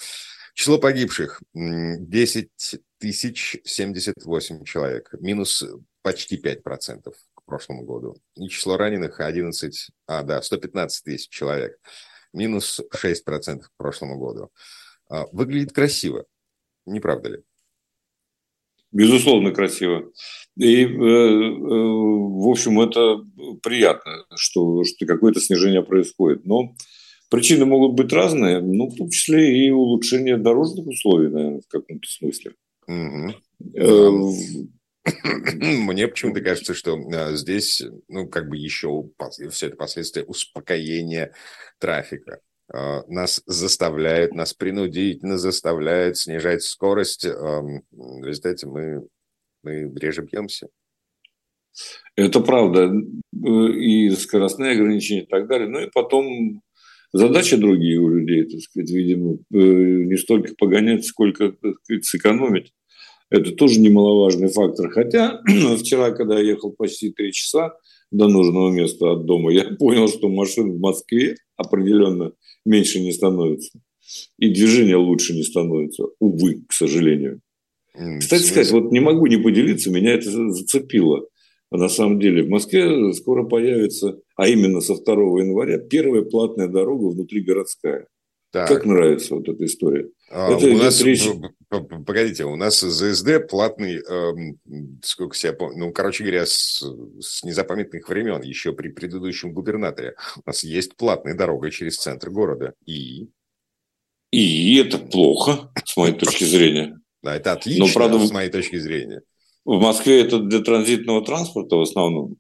[0.54, 2.50] Число погибших 10
[2.98, 5.64] тысяч 78 человек, минус
[6.02, 8.18] почти 5% к прошлому году.
[8.36, 11.80] И число раненых 11, а, да, 115 тысяч человек,
[12.34, 14.52] минус 6% к прошлому году.
[15.10, 16.26] А, выглядит красиво,
[16.86, 17.44] не правда ли?
[18.92, 20.12] Безусловно, красиво.
[20.56, 23.24] И, э, э, в общем, это
[23.62, 26.46] приятно, что, что какое-то снижение происходит.
[26.46, 26.76] Но
[27.30, 32.08] причины могут быть разные, ну, в том числе и улучшение дорожных условий, наверное, в каком-то
[32.08, 32.54] смысле.
[35.14, 37.00] Мне почему-то кажется, что
[37.36, 39.10] здесь, ну, как бы еще
[39.50, 41.34] все это последствия успокоения
[41.80, 42.42] трафика.
[42.72, 47.26] Нас заставляют, нас принудительно заставляют снижать скорость.
[47.26, 47.82] В
[48.24, 49.08] результате мы
[49.64, 50.68] мы реже бьемся.
[52.20, 52.92] Это правда.
[53.34, 55.70] И скоростные ограничения и так далее.
[55.70, 56.62] Ну и потом
[57.14, 62.74] задачи другие у людей, так сказать, видимо, э, не столько погонять, сколько, так сказать, сэкономить.
[63.30, 64.90] Это тоже немаловажный фактор.
[64.90, 65.42] Хотя
[65.80, 67.76] вчера, когда я ехал почти три часа
[68.12, 72.34] до нужного места от дома, я понял, что машин в Москве определенно
[72.66, 73.80] меньше не становится.
[74.38, 76.04] и движение лучше не становится.
[76.20, 77.40] Увы, к сожалению.
[78.20, 81.26] Кстати сказать, вот не могу не поделиться, меня это зацепило.
[81.72, 87.14] На самом деле в Москве скоро появится, а именно со 2 января, первая платная дорога
[87.14, 88.08] внутригородская.
[88.52, 88.68] Так.
[88.68, 90.10] Как нравится вот эта история?
[90.32, 91.30] А, это у нас, речь...
[91.70, 94.54] погодите, у нас ЗСД платный, э,
[95.04, 96.84] сколько себя помню, ну, короче говоря, с,
[97.20, 102.74] с незапамятных времен, еще при предыдущем губернаторе, у нас есть платная дорога через центр города.
[102.88, 103.30] И?
[104.32, 107.00] И это плохо, с моей точки зрения.
[107.22, 109.22] Да, это отлично, Но, правда, с моей точки зрения.
[109.66, 112.38] В Москве это для транзитного транспорта в основном.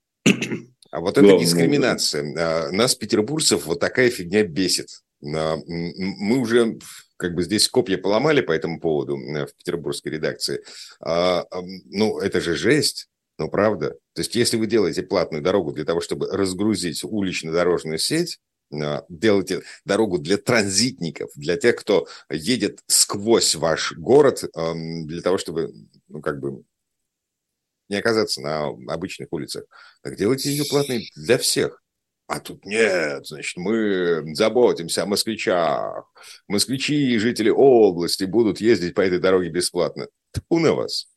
[0.92, 2.24] А вот это дискриминация.
[2.38, 4.88] А, нас, петербуржцев, вот такая фигня бесит.
[5.22, 6.80] Мы уже
[7.18, 10.64] как бы здесь копья поломали по этому поводу в петербургской редакции.
[11.02, 11.46] А,
[11.86, 13.08] ну, это же жесть.
[13.38, 13.92] Ну, правда.
[14.14, 18.40] То есть, если вы делаете платную дорогу для того, чтобы разгрузить улично-дорожную сеть,
[18.74, 25.74] а, делайте дорогу для транзитников, для тех, кто едет сквозь ваш город, для того, чтобы,
[26.08, 26.64] ну, как бы,
[27.89, 29.65] не оказаться на обычных улицах.
[30.04, 31.82] Так делайте ее платной для всех.
[32.28, 36.06] А тут нет, значит, мы заботимся о москвичах.
[36.47, 40.08] Москвичи и жители области будут ездить по этой дороге бесплатно.
[40.32, 41.08] Тьфу на вас.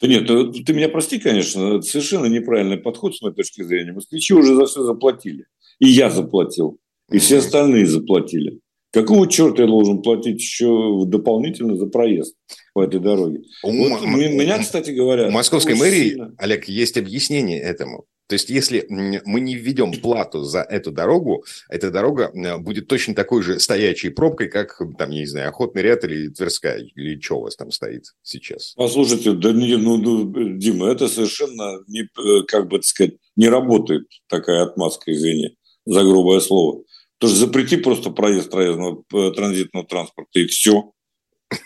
[0.00, 3.92] Да нет, ты меня прости, конечно, это совершенно неправильный подход с моей точки зрения.
[3.92, 5.46] Москвичи уже за все заплатили.
[5.78, 6.80] И я заплатил.
[7.08, 8.60] И все остальные заплатили.
[8.96, 12.34] Какого черта я должен платить еще дополнительно за проезд
[12.72, 13.42] по этой дороге?
[13.62, 15.28] У вот, м- меня, кстати говоря...
[15.28, 16.34] У московской мэрии, сильно...
[16.38, 18.06] Олег, есть объяснение этому.
[18.26, 23.42] То есть, если мы не введем плату за эту дорогу, эта дорога будет точно такой
[23.42, 27.42] же стоячей пробкой, как, там, я не знаю, Охотный ряд или Тверская, или что у
[27.42, 28.72] вас там стоит сейчас?
[28.76, 33.50] Послушайте, да не, ну, ну, Дима, это совершенно, не, э, как бы так сказать, не
[33.50, 36.82] работает такая отмазка, извини, за грубое слово.
[37.18, 40.92] Потому что запрети просто проезд э, транзитного транспорта, и все.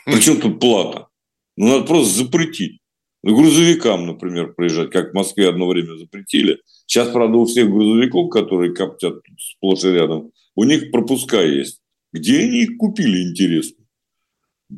[0.05, 1.09] Причем тут плата?
[1.57, 2.81] Ну, надо просто запретить.
[3.23, 6.61] Грузовикам, например, проезжать, как в Москве одно время запретили.
[6.87, 11.83] Сейчас, правда, у всех грузовиков, которые коптят сплошь и рядом, у них пропуска есть.
[12.13, 13.85] Где они их купили, интересно?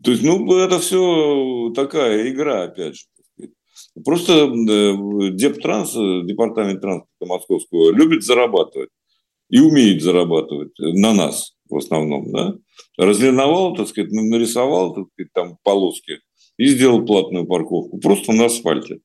[0.02, 3.04] То есть, ну, это все такая игра, опять же.
[4.04, 8.88] Просто э, Дептранс, департамент транспорта московского, любит зарабатывать
[9.52, 12.54] и умеет зарабатывать на нас в основном, да.
[12.98, 16.18] Разлиновал, так сказать, нарисовал, так сказать, там полоски–
[16.56, 17.98] и сделал платную парковку.
[17.98, 19.00] Просто на асфальте.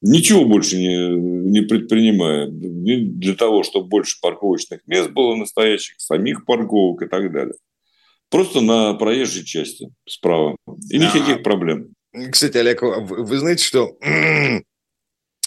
[0.00, 1.16] Ничего больше не,
[1.50, 7.54] не предпринимая для того, чтобы больше парковочных мест было настоящих, самих парковок и так далее.
[8.30, 10.56] Просто на проезжей части справа.
[10.90, 11.94] И никаких проблем.
[12.30, 13.96] Кстати, Олег, вы знаете, что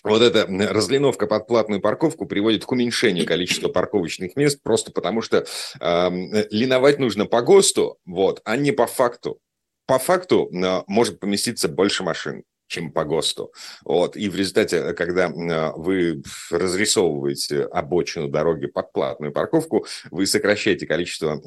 [0.05, 5.45] вот эта разлиновка под платную парковку приводит к уменьшению количества парковочных мест, просто потому что
[5.79, 6.09] э,
[6.51, 9.39] линовать нужно по ГОСТу, вот, а не по факту.
[9.87, 13.51] По факту э, может поместиться больше машин чем по ГОСТу.
[13.83, 14.17] Вот.
[14.17, 20.85] И в результате, э, когда э, вы разрисовываете обочину дороги под платную парковку, вы сокращаете
[20.85, 21.37] количество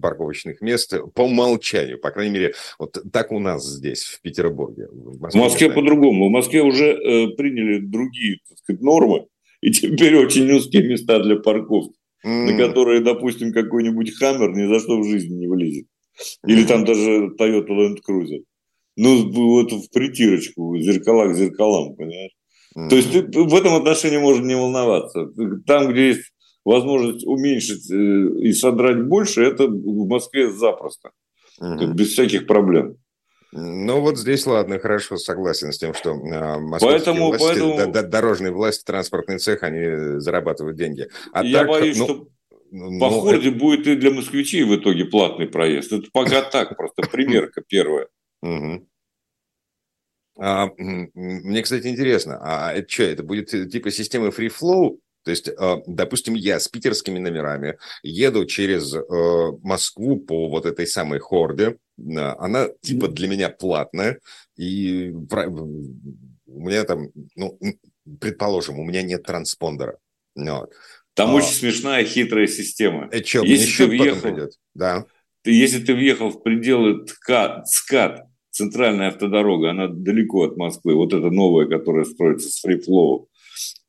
[0.00, 1.98] парковочных мест по умолчанию.
[1.98, 4.88] По крайней мере, вот так у нас здесь, в Петербурге.
[4.90, 6.28] В Москве, Москве по-другому.
[6.28, 9.26] В Москве уже э, приняли другие так сказать, нормы,
[9.60, 12.28] и теперь очень узкие места для парковки, mm.
[12.28, 15.86] на которые, допустим, какой-нибудь Хаммер ни за что в жизни не влезет.
[16.46, 18.42] Или там даже Toyota Land Cruiser.
[18.98, 22.32] Ну, вот в притирочку, зеркала к зеркалам, понимаешь?
[22.76, 22.88] Mm-hmm.
[22.88, 25.28] То есть в этом отношении можно не волноваться.
[25.66, 26.32] Там, где есть
[26.64, 27.94] возможность уменьшить э,
[28.40, 31.10] и содрать больше, это в Москве запросто.
[31.60, 31.94] Mm-hmm.
[31.94, 32.96] Без всяких проблем.
[33.52, 37.92] Ну вот здесь, ладно, хорошо, согласен с тем, что э, поэтому, власти, поэтому...
[37.92, 41.08] Д- дорожные власти, транспортный цех, они зарабатывают деньги.
[41.32, 42.04] А Я так, боюсь, ну...
[42.04, 42.28] что
[42.72, 43.58] ну, По Хорде это...
[43.58, 45.92] будет и для москвичей в итоге платный проезд.
[45.92, 48.08] Это пока так, просто примерка первая.
[50.40, 54.98] А, мне, кстати, интересно, а это что, это будет э, типа системы free flow?
[55.24, 59.00] То есть, а, допустим, я с питерскими номерами еду через э,
[59.62, 61.76] Москву по вот этой самой Хорде.
[61.98, 64.20] Она типа для меня платная.
[64.56, 65.26] И у
[66.46, 67.58] меня там, ну,
[68.20, 69.98] предположим, у меня нет транспондера.
[70.36, 70.72] Вот.
[71.14, 73.08] Там а, очень смешная, хитрая система.
[73.10, 75.04] Это что, если ты въехал, Да.
[75.42, 78.27] Ты, если ты въехал в пределы ТКА, ЦКАД,
[78.58, 83.28] центральная автодорога, она далеко от Москвы, вот эта новая, которая строится с фрифлоу,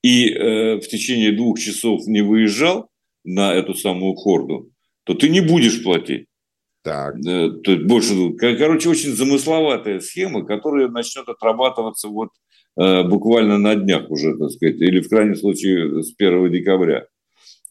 [0.04, 2.88] и э, в течение двух часов не выезжал
[3.24, 4.70] на эту самую хорду,
[5.06, 6.28] то ты не будешь платить.
[6.84, 7.16] Так.
[7.26, 12.30] Э, то есть больше, короче, очень замысловатая схема, которая начнет отрабатываться вот
[12.80, 17.08] э, буквально на днях уже, так сказать, или в крайнем случае с 1 декабря.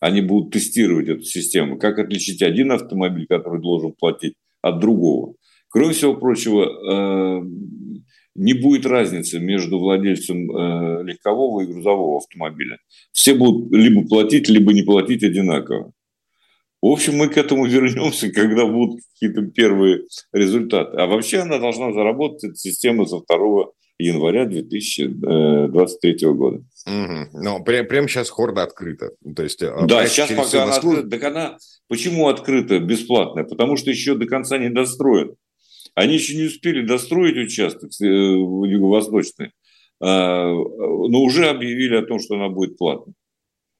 [0.01, 5.35] они будут тестировать эту систему, как отличить один автомобиль, который должен платить, от другого.
[5.69, 7.43] Кроме всего прочего, э,
[8.35, 12.79] не будет разницы между владельцем э, легкового и грузового автомобиля.
[13.13, 15.93] Все будут либо платить, либо не платить одинаково.
[16.81, 20.97] В общем, мы к этому вернемся, когда будут какие-то первые результаты.
[20.97, 23.67] А вообще она должна заработать, эта система, со 2
[23.99, 26.59] января 2023 года.
[26.87, 27.43] Угу.
[27.43, 29.11] Но прям, прямо сейчас хорда открыта.
[29.35, 31.11] То есть, а, да, сейчас пока она открыта.
[31.11, 33.43] Так она почему открыта бесплатная?
[33.45, 35.35] Потому что еще до конца не достроена.
[35.95, 39.53] Они еще не успели достроить участок э, юго-восточный,
[40.01, 43.15] а, но уже объявили о том, что она будет платной.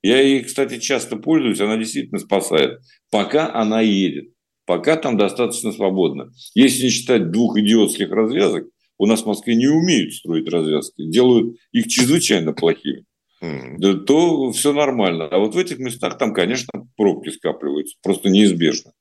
[0.03, 2.81] Я ей, кстати, часто пользуюсь, она действительно спасает.
[3.11, 4.31] Пока она едет,
[4.65, 6.31] пока там достаточно свободно.
[6.55, 8.69] Если не считать двух идиотских развязок,
[8.99, 13.05] у нас в Москве не умеют строить развязки, делают их чрезвычайно плохими,
[13.43, 14.05] mm-hmm.
[14.05, 15.27] то все нормально.
[15.29, 18.93] А вот в этих местах там, конечно, пробки скапливаются, просто неизбежно.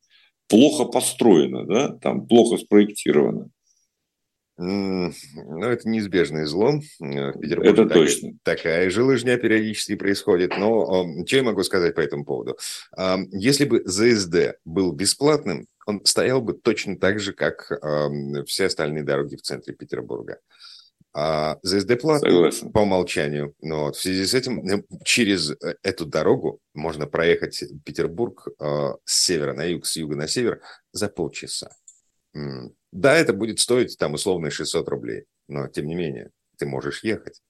[0.48, 3.50] Плохо построено, да, там плохо спроектировано.
[4.60, 5.12] Ну,
[5.62, 6.80] это неизбежное зло.
[7.00, 8.32] Э, в Петербурге это так, точно.
[8.42, 10.58] такая же лыжня периодически происходит.
[10.58, 12.58] Но что я могу сказать по этому поводу?
[13.32, 17.72] Если бы ЗСД был бесплатным, он стоял бы точно так же, как
[18.48, 20.40] все остальные дороги в центре Петербурга.
[21.20, 23.56] А ЗСД платный по умолчанию.
[23.60, 29.26] Но вот в связи с этим э, через э, эту дорогу можно проехать Петербург с
[29.26, 31.72] севера на юг, с юга на север за полчаса.
[32.92, 37.42] Да, это будет стоить там условно 600 рублей, но тем не менее ты можешь ехать.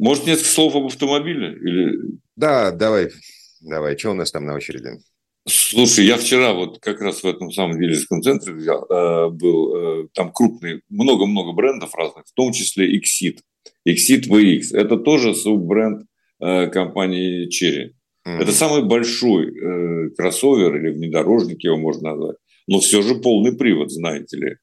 [0.00, 1.52] Может, несколько слов об автомобиле?
[1.52, 2.18] Или...
[2.34, 3.12] Да, давай,
[3.60, 3.96] давай.
[3.96, 5.00] Что у нас там на очереди?
[5.48, 10.32] Слушай, я вчера вот как раз в этом самом дилерском центре э, был, э, там
[10.32, 13.38] крупный, много-много брендов разных, в том числе Exit.
[13.88, 14.76] Exit VX.
[14.76, 16.06] Это тоже суббренд
[16.40, 17.90] э, компании Cherry.
[18.26, 18.40] Mm-hmm.
[18.40, 23.90] Это самый большой э, кроссовер или внедорожник, его можно назвать но все же полный привод,
[23.90, 24.56] знаете ли.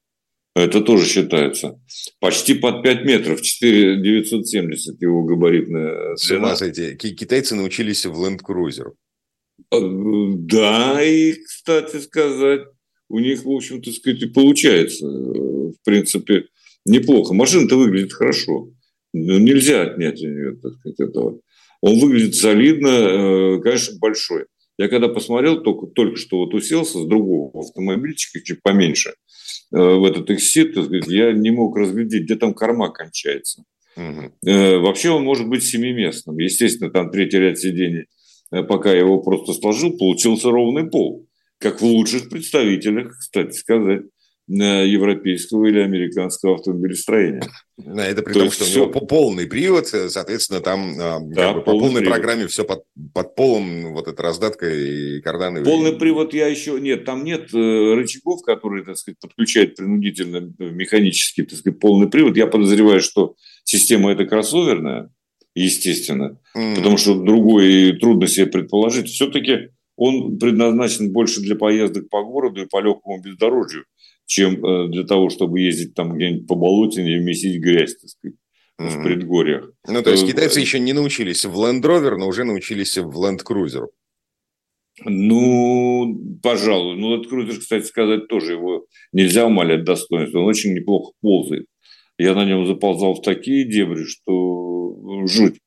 [0.56, 1.80] Это тоже считается.
[2.20, 6.56] Почти под 5 метров, 4 970 его габаритная цена.
[6.56, 8.92] С китайцы научились в Land Cruiser.
[9.72, 12.62] А, да, и, кстати сказать,
[13.10, 16.46] у них, в общем-то, сказать, и получается, в принципе,
[16.86, 17.34] неплохо.
[17.34, 18.72] Машина-то выглядит хорошо.
[19.14, 21.40] Нельзя отнять у нее, так сказать, этого.
[21.82, 24.46] Он выглядит солидно, э, конечно, большой.
[24.78, 30.04] Я когда посмотрел, только, только что вот уселся с другого автомобильчика, чуть поменьше, э, в
[30.06, 30.76] этот эксит,
[31.08, 33.64] я не мог разглядеть, где там корма кончается.
[33.98, 34.50] Угу.
[34.50, 36.38] Э, вообще он может быть семиместным.
[36.38, 38.06] Естественно, там третий ряд сидений, э,
[38.50, 41.28] пока я его просто сложил, получился ровный пол.
[41.60, 44.04] Как в лучших представителях, кстати сказать
[44.50, 47.44] европейского или американского автомобилестроения.
[47.78, 48.86] Это при То том, что все...
[48.86, 52.16] у него полный привод, соответственно, там да, бы, по полной привод.
[52.16, 52.84] программе все под,
[53.14, 55.64] под полом, вот эта раздатка и карданы.
[55.64, 56.80] Полный привод я еще...
[56.80, 62.10] Нет, там нет э, рычагов, которые, так сказать, подключают принудительно э, механически, так сказать, полный
[62.10, 62.36] привод.
[62.36, 65.12] Я подозреваю, что система эта кроссоверная,
[65.64, 66.76] естественно, mm.
[66.76, 69.10] потому что другой трудно себе предположить.
[69.10, 73.86] Все-таки он предназначен больше для поездок по городу и по легкому бездорожью
[74.30, 78.38] чем э, для того, чтобы ездить там где-нибудь по болотине и месить грязь, так сказать,
[78.78, 79.72] в предгорьях.
[79.88, 83.10] Ну, то есть э, китайцы еще не научились в Land Rover, но уже научились в
[83.20, 83.88] Land Cruiser.
[85.04, 86.96] Ну, пожалуй.
[86.96, 90.40] Ну, Land Cruiser, кстати сказать, тоже его нельзя умалять достоинство.
[90.40, 91.66] Он очень неплохо ползает.
[92.20, 95.60] Я на нем заползал в такие дебри, что жуть.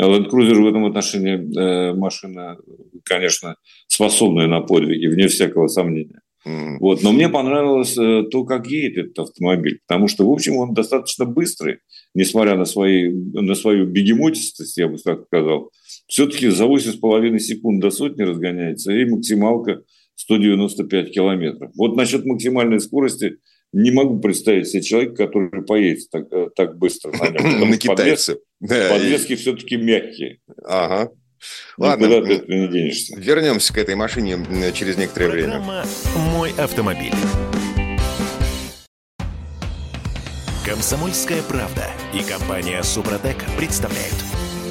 [0.00, 2.56] Land Cruiser в этом отношении э, машина,
[3.04, 3.56] конечно,
[3.88, 6.20] способная на подвиги, вне всякого сомнения.
[6.44, 7.02] Вот.
[7.02, 11.24] Но мне понравилось э, то, как едет этот автомобиль, потому что, в общем, он достаточно
[11.26, 11.78] быстрый,
[12.14, 15.70] несмотря на, свои, на свою бегемотистость, я бы так сказал.
[16.06, 19.82] Все-таки за 8,5 секунд до сотни разгоняется, и максималка
[20.14, 21.72] 195 километров.
[21.76, 23.38] Вот насчет максимальной скорости
[23.72, 27.70] не могу представить себе человека, который поедет так, э, так быстро на нем.
[27.70, 28.38] На китайце.
[28.60, 30.38] Подвески все-таки мягкие.
[30.64, 31.10] Ага.
[31.76, 33.16] Ладно, Никуда ты не денешься.
[33.16, 34.38] Вернемся к этой машине
[34.74, 36.32] через некоторое Программа время.
[36.32, 37.12] «Мой автомобиль».
[40.66, 44.16] Комсомольская правда и компания «Супротек» представляют.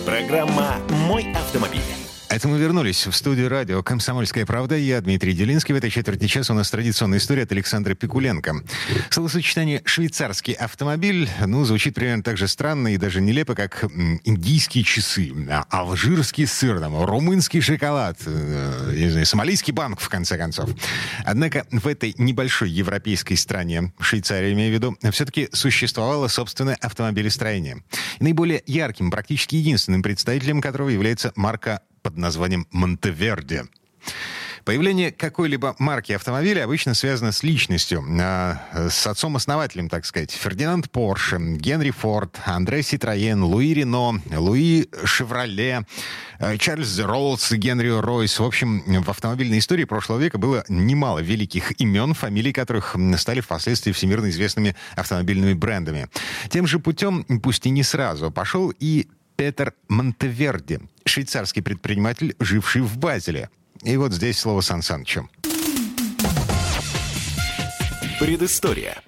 [0.06, 1.97] Программа «Мой автомобиль».
[2.30, 4.76] Это мы вернулись в студию радио «Комсомольская правда».
[4.76, 5.74] Я Дмитрий Делинский.
[5.74, 8.64] В этой четверти часа у нас традиционная история от Александра Пикуленко.
[9.10, 13.86] Словосочетание «швейцарский автомобиль» ну, звучит примерно так же странно и даже нелепо, как
[14.26, 20.38] индийские часы, а, алжирский сыр, там, румынский шоколад, э, не знаю, сомалийский банк, в конце
[20.38, 20.70] концов.
[21.24, 27.84] Однако в этой небольшой европейской стране, Швейцария имею в виду, все-таки существовало собственное автомобилестроение.
[28.20, 33.66] наиболее ярким, практически единственным представителем которого является марка под названием «Монтеверде».
[34.64, 40.32] Появление какой-либо марки автомобиля обычно связано с личностью, э, с отцом-основателем, так сказать.
[40.32, 45.86] Фердинанд Порше, Генри Форд, Андре Ситроен, Луи Рено, Луи Шевроле,
[46.40, 48.40] э, Чарльз Роллс, Генри Ройс.
[48.40, 53.92] В общем, в автомобильной истории прошлого века было немало великих имен, фамилий которых стали впоследствии
[53.92, 56.08] всемирно известными автомобильными брендами.
[56.50, 62.98] Тем же путем, пусть и не сразу, пошел и Петер Монтеверди, швейцарский предприниматель, живший в
[62.98, 63.50] Базеле.
[63.84, 65.30] И вот здесь слово Сан Санычу.
[68.20, 69.02] Предыстория.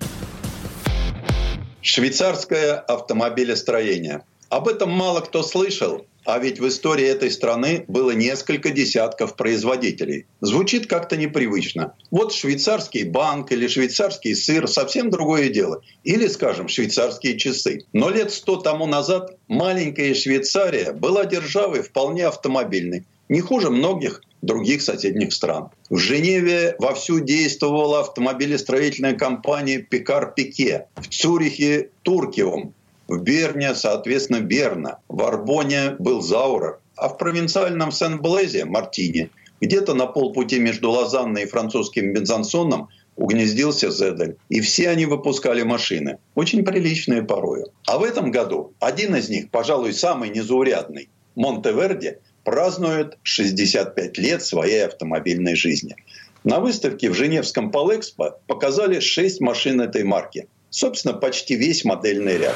[1.81, 4.23] Швейцарское автомобилестроение.
[4.49, 10.27] Об этом мало кто слышал, а ведь в истории этой страны было несколько десятков производителей.
[10.41, 11.95] Звучит как-то непривычно.
[12.11, 15.81] Вот швейцарский банк или швейцарский сыр– совсем другое дело.
[16.03, 17.85] Или, скажем, швейцарские часы.
[17.93, 23.05] Но лет сто тому назад маленькая Швейцария была державой вполне автомобильной.
[23.27, 25.69] Не хуже многих других соседних стран.
[25.89, 32.73] В Женеве вовсю действовала автомобилестроительная компания «Пикар Пике», в Цюрихе– «Туркиум»,
[33.09, 39.31] в Берне, соответственно, Берна, в Арбоне был Заурер, а в провинциальном Сен-Блезе– Мартини.
[39.61, 44.37] Где-то на полпути между Лозанной и французским Бензансоном угнездился Зедель.
[44.49, 47.71] И все они выпускали машины, очень приличные порою.
[47.87, 54.85] А в этом году один из них, пожалуй, самый незаурядный, Монтеверди, празднует 65 лет своей
[54.85, 55.95] автомобильной жизни.
[56.43, 60.47] На выставке в Женевском Полэкспо показали 6 машин этой марки.
[60.69, 62.55] Собственно, почти весь модельный ряд.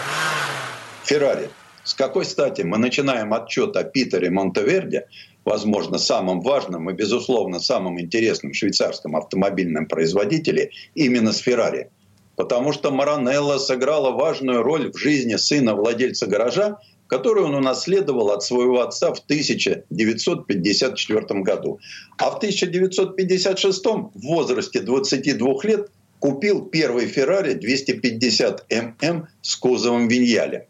[1.04, 1.50] Феррари.
[1.84, 5.08] С какой стати мы начинаем отчет о Питере Монтеверде,
[5.44, 11.90] возможно, самым важным и, безусловно, самым интересным швейцарском автомобильном производителе, именно с Феррари?
[12.38, 16.78] Потому что Маранелла сыграла важную роль в жизни сына владельца гаража
[17.14, 21.80] которую он унаследовал от своего отца в 1954 году.
[22.18, 25.92] А в 1956 в возрасте 22 лет
[26.24, 30.68] купил первый Феррари 250 ММ с кузовом Виньяля.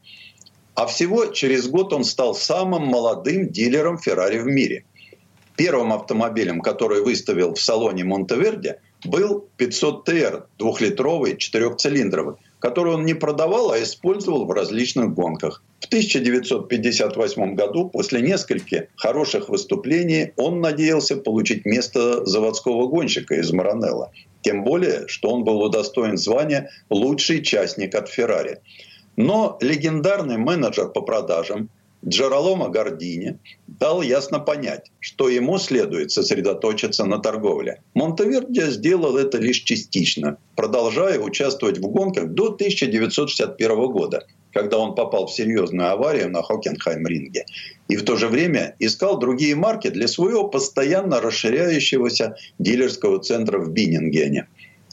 [0.73, 4.83] А всего через год он стал самым молодым дилером Феррари в мире.
[5.55, 13.13] Первым автомобилем, который выставил в салоне Монтеверде, был 500 ТР, двухлитровый, четырехцилиндровый, который он не
[13.13, 15.61] продавал, а использовал в различных гонках.
[15.81, 24.11] В 1958 году, после нескольких хороших выступлений, он надеялся получить место заводского гонщика из Маранелла.
[24.43, 28.59] Тем более, что он был удостоен звания «лучший частник от Феррари».
[29.15, 31.69] Но легендарный менеджер по продажам
[32.05, 37.81] Джералома Гордини дал ясно понять, что ему следует сосредоточиться на торговле.
[37.93, 45.27] Монтеверди сделал это лишь частично, продолжая участвовать в гонках до 1961 года, когда он попал
[45.27, 47.45] в серьезную аварию на Хокенхайм-ринге.
[47.87, 53.71] И в то же время искал другие марки для своего постоянно расширяющегося дилерского центра в
[53.71, 54.47] Биннингене.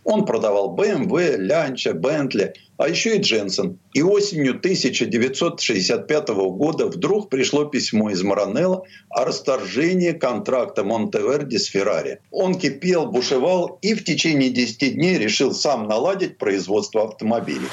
[0.04, 3.78] Он продавал BMW, Лянча, Бентли, а еще и Дженсен.
[3.92, 12.20] И осенью 1965 года вдруг пришло письмо из Маранелла о расторжении контракта Монтеверди с Феррари.
[12.30, 17.68] Он кипел, бушевал и в течение 10 дней решил сам наладить производство автомобилей.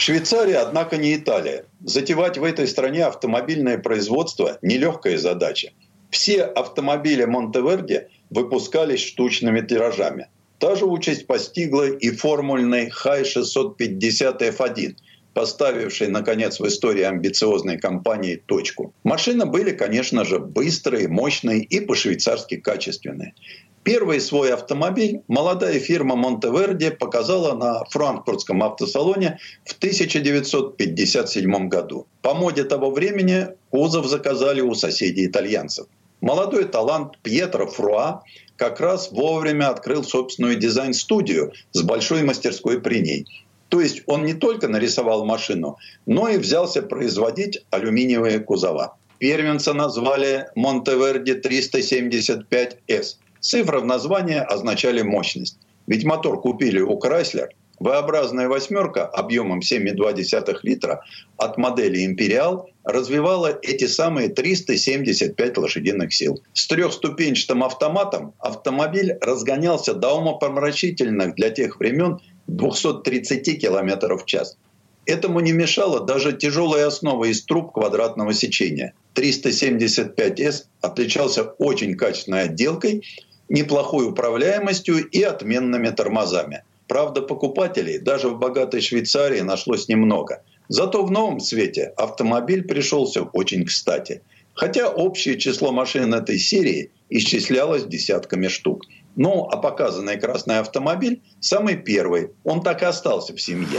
[0.00, 1.64] Швейцария, однако, не Италия.
[1.84, 5.72] Затевать в этой стране автомобильное производство– нелегкая задача.
[6.10, 10.28] Все автомобили Монтеверди выпускались штучными тиражами–
[10.60, 14.96] Та же участь постигла и формульный Хай-650F1,
[15.32, 18.92] поставивший, наконец, в истории амбициозной компании точку.
[19.02, 23.32] Машины были, конечно же, быстрые, мощные и по-швейцарски качественные.
[23.82, 32.06] Первый свой автомобиль молодая фирма Монтеверди показала на франкфуртском автосалоне в 1957 году.
[32.20, 35.86] По моде того времени кузов заказали у соседей итальянцев.
[36.20, 38.22] Молодой талант Пьетро Фруа
[38.56, 43.26] как раз вовремя открыл собственную дизайн-студию с большой мастерской при ней.
[43.70, 48.98] То есть он не только нарисовал машину, но и взялся производить алюминиевые кузова.
[49.18, 53.16] Первенца назвали Монтеверди 375S.
[53.40, 55.58] Цифры в названии означали мощность.
[55.86, 57.48] Ведь мотор купили у Chrysler,
[57.80, 61.02] V-образная восьмерка объемом 7,2 литра
[61.38, 66.42] от модели «Империал» развивала эти самые 375 лошадиных сил.
[66.52, 74.58] С трехступенчатым автоматом автомобиль разгонялся до умопомрачительных для тех времен 230 км в час.
[75.06, 78.92] Этому не мешала даже тяжелая основа из труб квадратного сечения.
[79.14, 83.02] 375С отличался очень качественной отделкой,
[83.50, 90.42] неплохой управляемостью и отменными тормозами– Правда, покупателей даже в богатой Швейцарии нашлось немного.
[90.66, 94.22] Зато в новом свете автомобиль пришелся очень кстати.
[94.54, 98.86] Хотя общее число машин этой серии исчислялось десятками штук.
[99.14, 102.30] Ну, а показанный красный автомобиль самый первый.
[102.42, 103.78] Он так и остался в семье.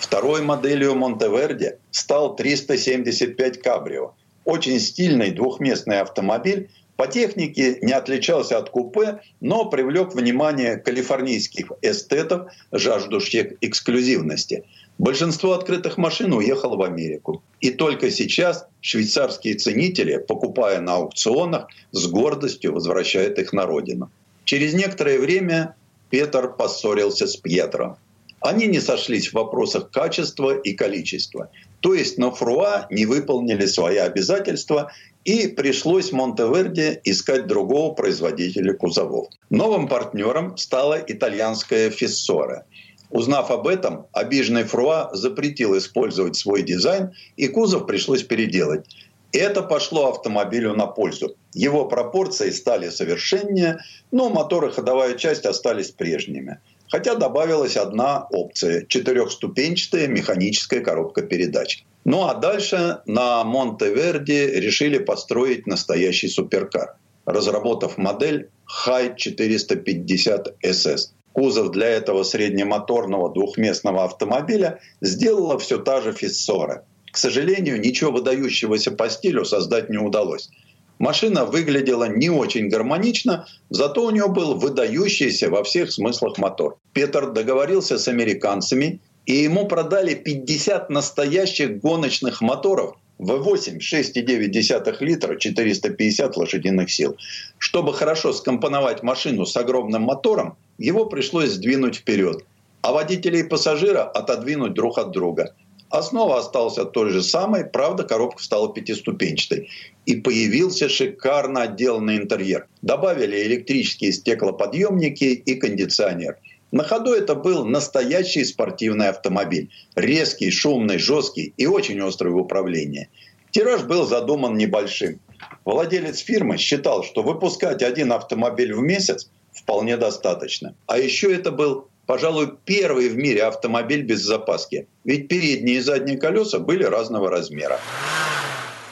[0.00, 4.14] Второй моделью Монтеверди стал 375 Кабрио.
[4.44, 6.68] Очень стильный двухместный автомобиль,
[7.02, 14.62] по технике не отличался от купе, но привлек внимание калифорнийских эстетов, жаждущих эксклюзивности.
[14.98, 17.42] Большинство открытых машин уехало в Америку.
[17.60, 24.08] И только сейчас швейцарские ценители, покупая на аукционах, с гордостью возвращают их на родину.
[24.44, 25.74] Через некоторое время
[26.08, 27.96] Петр поссорился с Пьетро.
[28.38, 31.50] Они не сошлись в вопросах качества и количества.
[31.80, 34.92] То есть на Фруа не выполнили свои обязательства,
[35.24, 39.28] и пришлось Монтеверде искать другого производителя кузовов.
[39.50, 42.66] Новым партнером стала итальянская Фиссора.
[43.10, 48.86] Узнав об этом, обиженный Фруа запретил использовать свой дизайн, и кузов пришлось переделать.
[49.32, 51.36] Это пошло автомобилю на пользу.
[51.54, 53.78] Его пропорции стали совершеннее,
[54.10, 56.58] но мотор и ходовая часть остались прежними.
[56.88, 61.84] Хотя добавилась одна опция– четырехступенчатая механическая коробка передач.
[62.04, 66.96] Ну а дальше на Монтеверди решили построить настоящий суперкар,
[67.26, 68.50] разработав модель
[68.86, 71.10] High 450 SS.
[71.32, 76.84] Кузов для этого среднемоторного двухместного автомобиля сделала все та же Фиссора.
[77.10, 80.50] К сожалению, ничего выдающегося по стилю создать не удалось.
[80.98, 86.78] Машина выглядела не очень гармонично, зато у нее был выдающийся во всех смыслах мотор.
[86.92, 96.36] Петр договорился с американцами, и ему продали 50 настоящих гоночных моторов V8 6,9 литра, 450
[96.36, 97.16] лошадиных сил.
[97.58, 102.44] Чтобы хорошо скомпоновать машину с огромным мотором, его пришлось сдвинуть вперед,
[102.80, 105.54] а водителя и пассажира отодвинуть друг от друга.
[105.92, 109.68] Основа осталась той же самой, правда, коробка стала пятиступенчатой.
[110.06, 112.66] И появился шикарно отделанный интерьер.
[112.80, 116.38] Добавили электрические стеклоподъемники и кондиционер.
[116.72, 119.70] На ходу это был настоящий спортивный автомобиль.
[119.94, 123.08] Резкий, шумный, жесткий и очень острый в управлении.
[123.50, 125.20] Тираж был задуман небольшим.
[125.66, 130.74] Владелец фирмы считал, что выпускать один автомобиль в месяц вполне достаточно.
[130.86, 134.86] А еще это был пожалуй, первый в мире автомобиль без запаски.
[135.04, 137.78] Ведь передние и задние колеса были разного размера.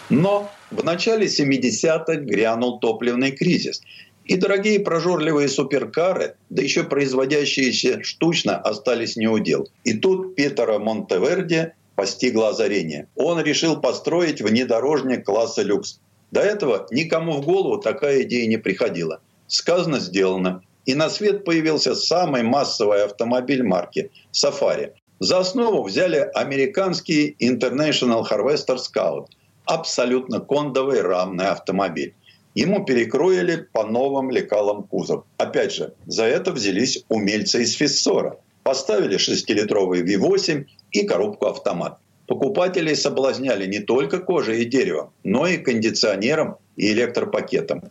[0.08, 3.82] Но в начале 70-х грянул топливный кризис.
[4.30, 9.68] И дорогие прожорливые суперкары, да еще производящиеся штучно, остались неудел.
[9.82, 13.08] И тут Петера Монтеверди постигло озарение.
[13.16, 15.98] Он решил построить внедорожник класса люкс.
[16.30, 19.20] До этого никому в голову такая идея не приходила.
[19.48, 24.92] Сказано, сделано и на свет появился самый массовый автомобиль марки Safari.
[25.18, 29.26] За основу взяли американский International Harvester Scout,
[29.64, 32.14] абсолютно кондовый рамный автомобиль.
[32.54, 35.24] Ему перекроили по новым лекалам кузов.
[35.36, 38.38] Опять же, за это взялись умельцы из Фиссора.
[38.62, 41.98] Поставили 6-литровый V8 и коробку автомат.
[42.26, 47.82] Покупателей соблазняли не только кожей и деревом, но и кондиционером и электропакетом.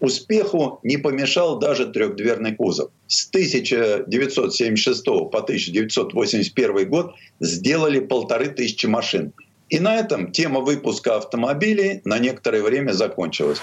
[0.00, 2.90] Успеху не помешал даже трехдверный кузов.
[3.06, 9.32] С 1976 по 1981 год сделали полторы тысячи машин.
[9.70, 13.60] И на этом тема выпуска автомобилей на некоторое время закончилась.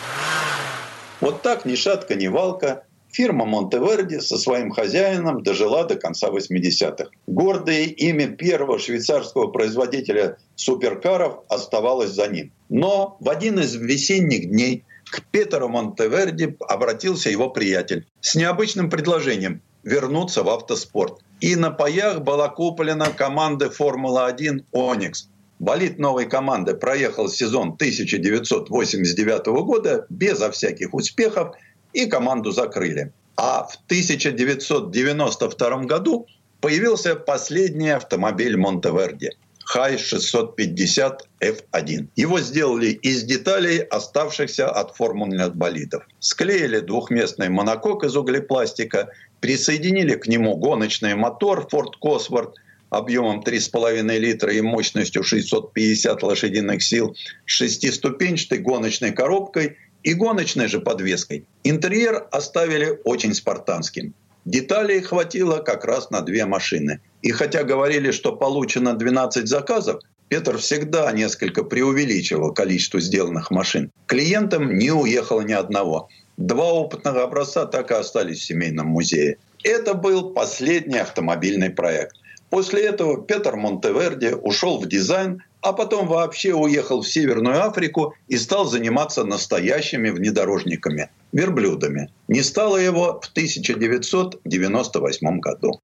[1.20, 7.10] Вот так ни шатка, ни валка фирма Монтеверди со своим хозяином дожила до конца 80-х.
[7.28, 12.52] Гордое имя первого швейцарского производителя суперкаров оставалось за ним.
[12.70, 19.62] Но в один из весенних дней к Петеру Монтеверди обратился его приятель с необычным предложением
[19.84, 21.20] вернуться в автоспорт.
[21.42, 25.30] И на паях была куплена команда Формула-1 «Оникс».
[25.60, 31.56] Болит новой команды проехал сезон 1989 года безо всяких успехов,
[31.94, 33.12] и команду закрыли.
[33.36, 36.28] А в 1992 году
[36.62, 39.32] появился последний автомобиль Монтеверди–
[39.70, 42.08] Хай 650 F1.
[42.16, 46.08] Его сделали из деталей, оставшихся от формульных болидов.
[46.20, 49.10] Склеили двухместный монокок из углепластика,
[49.42, 52.54] присоединили к нему гоночный мотор Ford Cosworth
[52.90, 57.16] объемом 3,5 литра и мощностью 650 лошадиных сил,
[57.46, 61.46] шестиступенчатой гоночной коробкой и гоночной же подвеской.
[61.64, 64.14] Интерьер оставили очень спартанским.
[64.46, 67.02] Деталей хватило как раз на две машины.
[67.22, 73.92] И хотя говорили, что получено 12 заказов, Петр всегда несколько преувеличивал количество сделанных машин.
[74.06, 76.10] Клиентам не уехало ни одного.
[76.38, 79.38] Два опытных образца так и остались в семейном музее.
[79.64, 82.16] Это был последний автомобильный проект.
[82.50, 88.38] После этого Петр Монтеверди ушел в дизайн, а потом вообще уехал в Северную Африку и
[88.38, 92.10] стал заниматься настоящими внедорожниками, верблюдами.
[92.28, 95.80] Не стало его в 1998 году.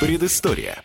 [0.00, 0.82] Предыстория.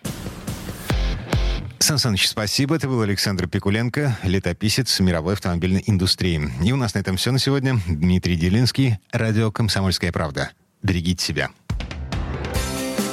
[1.80, 2.76] Сан Саныч, спасибо.
[2.76, 6.40] Это был Александр Пикуленко, летописец мировой автомобильной индустрии.
[6.64, 7.80] И у нас на этом все на сегодня.
[7.88, 10.52] Дмитрий Делинский, радио «Комсомольская правда».
[10.84, 11.50] Берегите себя.